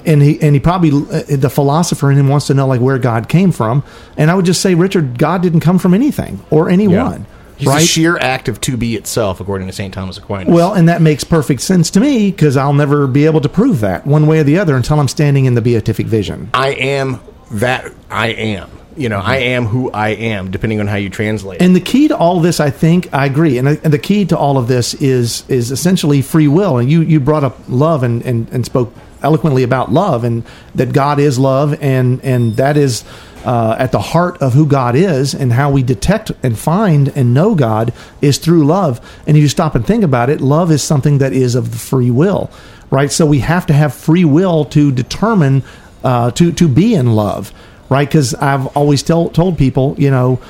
and 0.06 0.22
he 0.22 0.40
and 0.40 0.54
he 0.54 0.60
probably 0.60 0.90
uh, 0.90 1.36
the 1.36 1.50
philosopher 1.50 2.10
in 2.10 2.18
him 2.18 2.28
wants 2.28 2.46
to 2.48 2.54
know 2.54 2.66
like 2.68 2.80
where 2.80 2.98
God 2.98 3.28
came 3.28 3.50
from. 3.50 3.82
And 4.16 4.30
I 4.30 4.34
would 4.34 4.44
just 4.44 4.60
say, 4.60 4.74
Richard, 4.74 5.18
God 5.18 5.42
didn't 5.42 5.60
come 5.60 5.78
from 5.78 5.92
anything 5.92 6.40
or 6.50 6.70
anyone. 6.70 7.26
He's 7.62 7.68
right? 7.68 7.80
the 7.80 7.86
sheer 7.86 8.18
act 8.18 8.48
of 8.48 8.60
to 8.62 8.76
be 8.76 8.96
itself, 8.96 9.40
according 9.40 9.68
to 9.68 9.72
St. 9.72 9.94
Thomas 9.94 10.18
Aquinas. 10.18 10.52
Well, 10.52 10.74
and 10.74 10.88
that 10.88 11.00
makes 11.00 11.22
perfect 11.22 11.60
sense 11.60 11.90
to 11.90 12.00
me 12.00 12.32
because 12.32 12.56
I'll 12.56 12.72
never 12.72 13.06
be 13.06 13.24
able 13.24 13.40
to 13.40 13.48
prove 13.48 13.78
that 13.80 14.04
one 14.04 14.26
way 14.26 14.40
or 14.40 14.42
the 14.42 14.58
other 14.58 14.74
until 14.74 14.98
I'm 14.98 15.06
standing 15.06 15.44
in 15.44 15.54
the 15.54 15.62
beatific 15.62 16.06
vision. 16.08 16.50
I 16.54 16.70
am 16.70 17.20
that 17.52 17.92
I 18.10 18.30
am. 18.30 18.68
You 18.96 19.08
know, 19.08 19.20
I 19.20 19.36
am 19.36 19.66
who 19.66 19.92
I 19.92 20.08
am, 20.08 20.50
depending 20.50 20.80
on 20.80 20.88
how 20.88 20.96
you 20.96 21.08
translate. 21.08 21.62
And 21.62 21.76
the 21.76 21.80
key 21.80 22.08
to 22.08 22.16
all 22.16 22.40
this, 22.40 22.58
I 22.58 22.70
think, 22.70 23.14
I 23.14 23.26
agree. 23.26 23.58
And, 23.58 23.68
uh, 23.68 23.76
and 23.84 23.92
the 23.92 23.98
key 23.98 24.24
to 24.26 24.36
all 24.36 24.58
of 24.58 24.66
this 24.66 24.94
is 24.94 25.48
is 25.48 25.70
essentially 25.70 26.20
free 26.20 26.48
will. 26.48 26.78
And 26.78 26.90
you 26.90 27.00
you 27.02 27.20
brought 27.20 27.44
up 27.44 27.58
love 27.68 28.02
and, 28.02 28.22
and, 28.22 28.48
and 28.50 28.66
spoke 28.66 28.92
eloquently 29.22 29.62
about 29.62 29.92
love 29.92 30.24
and 30.24 30.44
that 30.74 30.92
God 30.92 31.20
is 31.20 31.38
love 31.38 31.80
and 31.80 32.20
and 32.24 32.56
that 32.56 32.76
is 32.76 33.04
uh, 33.44 33.76
at 33.78 33.92
the 33.92 34.00
heart 34.00 34.40
of 34.40 34.54
who 34.54 34.66
God 34.66 34.94
is 34.94 35.34
and 35.34 35.52
how 35.52 35.70
we 35.70 35.82
detect 35.82 36.32
and 36.42 36.58
find 36.58 37.08
and 37.16 37.34
know 37.34 37.54
God 37.54 37.92
is 38.20 38.38
through 38.38 38.64
love. 38.66 39.00
And 39.26 39.36
if 39.36 39.42
you 39.42 39.48
stop 39.48 39.74
and 39.74 39.86
think 39.86 40.04
about 40.04 40.30
it, 40.30 40.40
love 40.40 40.70
is 40.70 40.82
something 40.82 41.18
that 41.18 41.32
is 41.32 41.54
of 41.54 41.72
the 41.72 41.78
free 41.78 42.10
will, 42.10 42.50
right? 42.90 43.10
So 43.10 43.26
we 43.26 43.40
have 43.40 43.66
to 43.66 43.72
have 43.72 43.94
free 43.94 44.24
will 44.24 44.64
to 44.66 44.92
determine 44.92 45.62
uh, 46.04 46.30
to 46.32 46.52
to 46.52 46.68
be 46.68 46.94
in 46.94 47.14
love, 47.14 47.52
right? 47.88 48.08
Because 48.08 48.34
I've 48.34 48.66
always 48.76 49.02
tell, 49.02 49.28
told 49.30 49.56
people, 49.58 49.94
you 49.98 50.10
know, 50.10 50.40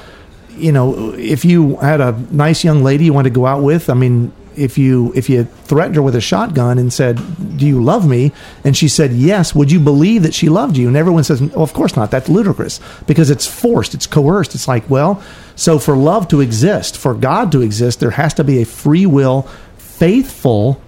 you 0.50 0.72
know, 0.72 1.12
if 1.14 1.44
you 1.44 1.76
had 1.76 2.00
a 2.00 2.12
nice 2.30 2.64
young 2.64 2.82
lady 2.82 3.06
you 3.06 3.12
wanted 3.12 3.30
to 3.30 3.34
go 3.34 3.46
out 3.46 3.62
with, 3.62 3.90
I 3.90 3.94
mean, 3.94 4.32
if 4.56 4.76
you 4.78 5.12
if 5.14 5.28
you 5.30 5.44
threatened 5.64 5.96
her 5.96 6.02
with 6.02 6.14
a 6.14 6.20
shotgun 6.20 6.78
and 6.78 6.92
said, 6.92 7.20
"Do 7.58 7.66
you 7.66 7.82
love 7.82 8.06
me?" 8.08 8.32
and 8.64 8.76
she 8.76 8.88
said 8.88 9.12
yes, 9.12 9.54
would 9.54 9.70
you 9.72 9.80
believe 9.80 10.22
that 10.22 10.34
she 10.34 10.48
loved 10.48 10.76
you? 10.76 10.88
And 10.88 10.96
everyone 10.96 11.24
says, 11.24 11.42
"Oh, 11.54 11.62
of 11.62 11.72
course 11.72 11.96
not. 11.96 12.10
That's 12.10 12.28
ludicrous 12.28 12.80
because 13.06 13.30
it's 13.30 13.46
forced, 13.46 13.94
it's 13.94 14.06
coerced." 14.06 14.54
It's 14.54 14.68
like, 14.68 14.88
well, 14.90 15.22
so 15.56 15.78
for 15.78 15.96
love 15.96 16.28
to 16.28 16.40
exist, 16.40 16.96
for 16.96 17.14
God 17.14 17.52
to 17.52 17.62
exist, 17.62 18.00
there 18.00 18.10
has 18.12 18.34
to 18.34 18.44
be 18.44 18.62
a 18.62 18.66
free 18.66 19.06
will, 19.06 19.46
faithful, 19.96 20.80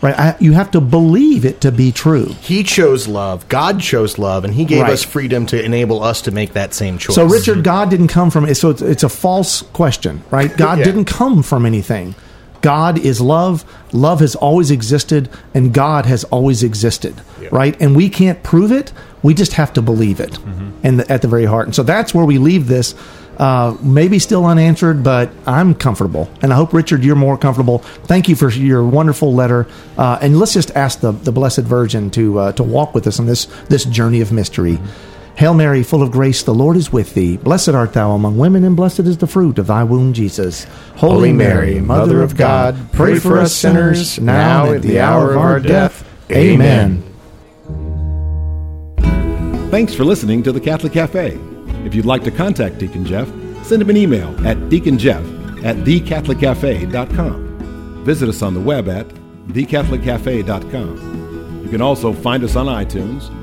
right? 0.00 0.18
I, 0.18 0.36
you 0.40 0.52
have 0.52 0.70
to 0.72 0.80
believe 0.80 1.44
it 1.44 1.60
to 1.60 1.70
be 1.72 1.92
true. 1.92 2.26
he 2.40 2.62
chose 2.62 3.06
love. 3.06 3.46
God 3.48 3.80
chose 3.80 4.18
love, 4.18 4.44
and 4.44 4.54
He 4.54 4.64
gave 4.64 4.82
Right. 4.82 4.92
us 4.92 5.02
freedom 5.02 5.44
to 5.46 5.62
enable 5.62 6.02
us 6.02 6.22
to 6.22 6.30
make 6.30 6.54
that 6.54 6.72
same 6.74 6.96
choice. 6.98 7.14
So, 7.14 7.24
Richard, 7.26 7.62
God 7.64 7.90
didn't 7.90 8.08
come 8.08 8.30
from. 8.30 8.52
So 8.54 8.70
it's, 8.70 8.80
it's 8.82 9.02
a 9.02 9.08
false 9.08 9.62
question, 9.72 10.22
right? 10.30 10.56
God 10.56 10.78
Yeah. 10.82 10.84
didn't 10.84 11.04
come 11.04 11.42
from 11.42 11.66
anything. 11.66 12.14
God 12.62 12.98
is 12.98 13.20
love. 13.20 13.64
Love 13.92 14.20
has 14.20 14.34
always 14.34 14.70
existed, 14.70 15.28
and 15.52 15.74
God 15.74 16.06
has 16.06 16.24
always 16.24 16.62
existed, 16.62 17.14
right? 17.50 17.76
And 17.80 17.94
we 17.94 18.08
can't 18.08 18.42
prove 18.42 18.72
it. 18.72 18.92
We 19.22 19.34
just 19.34 19.52
have 19.54 19.72
to 19.74 19.82
believe 19.82 20.18
it, 20.20 20.38
and 20.82 21.00
the, 21.00 21.12
at 21.12 21.22
the 21.22 21.28
very 21.28 21.44
heart. 21.44 21.66
And 21.66 21.74
so 21.74 21.82
that's 21.82 22.14
where 22.14 22.24
we 22.24 22.38
leave 22.38 22.68
this. 22.68 22.94
Uh, 23.38 23.76
maybe 23.82 24.18
still 24.18 24.44
unanswered, 24.44 25.02
but 25.02 25.30
I'm 25.46 25.74
comfortable, 25.74 26.30
and 26.42 26.52
I 26.52 26.56
hope 26.56 26.72
Richard, 26.72 27.02
you're 27.02 27.16
more 27.16 27.38
comfortable. 27.38 27.78
Thank 28.06 28.28
you 28.28 28.36
for 28.36 28.50
your 28.50 28.84
wonderful 28.84 29.34
letter, 29.34 29.66
uh, 29.96 30.18
and 30.20 30.38
let's 30.38 30.52
just 30.52 30.70
ask 30.76 31.00
the, 31.00 31.12
the 31.12 31.32
Blessed 31.32 31.60
Virgin 31.60 32.10
to 32.10 32.38
uh, 32.38 32.52
to 32.52 32.62
walk 32.62 32.94
with 32.94 33.06
us 33.06 33.18
on 33.18 33.26
this 33.26 33.46
this 33.68 33.84
journey 33.86 34.20
of 34.20 34.32
mystery. 34.32 34.78
Hail 35.42 35.54
Mary, 35.54 35.82
full 35.82 36.04
of 36.04 36.12
grace, 36.12 36.44
the 36.44 36.54
Lord 36.54 36.76
is 36.76 36.92
with 36.92 37.14
thee. 37.14 37.36
Blessed 37.36 37.70
art 37.70 37.94
thou 37.94 38.12
among 38.12 38.38
women, 38.38 38.62
and 38.62 38.76
blessed 38.76 39.00
is 39.00 39.18
the 39.18 39.26
fruit 39.26 39.58
of 39.58 39.66
thy 39.66 39.82
womb, 39.82 40.12
Jesus. 40.12 40.68
Holy 40.94 41.32
Mary, 41.32 41.80
Mother 41.80 42.22
of 42.22 42.36
God, 42.36 42.76
pray 42.92 43.18
for 43.18 43.40
us 43.40 43.52
sinners, 43.52 44.20
now 44.20 44.66
and 44.66 44.76
at 44.76 44.82
the 44.82 45.00
hour 45.00 45.32
of 45.32 45.38
our 45.38 45.58
death. 45.58 46.08
Amen. 46.30 47.02
Thanks 49.72 49.92
for 49.92 50.04
listening 50.04 50.44
to 50.44 50.52
the 50.52 50.60
Catholic 50.60 50.92
Cafe. 50.92 51.36
If 51.84 51.92
you'd 51.92 52.06
like 52.06 52.22
to 52.22 52.30
contact 52.30 52.78
Deacon 52.78 53.04
Jeff, 53.04 53.26
send 53.64 53.82
him 53.82 53.90
an 53.90 53.96
email 53.96 54.28
at 54.46 54.56
deaconjeff 54.68 55.64
at 55.64 55.74
thecatholiccafe.com. 55.78 58.04
Visit 58.04 58.28
us 58.28 58.42
on 58.42 58.54
the 58.54 58.60
web 58.60 58.88
at 58.88 59.08
thecatholiccafe.com. 59.48 61.62
You 61.64 61.68
can 61.68 61.82
also 61.82 62.12
find 62.12 62.44
us 62.44 62.54
on 62.54 62.66
iTunes 62.66 63.41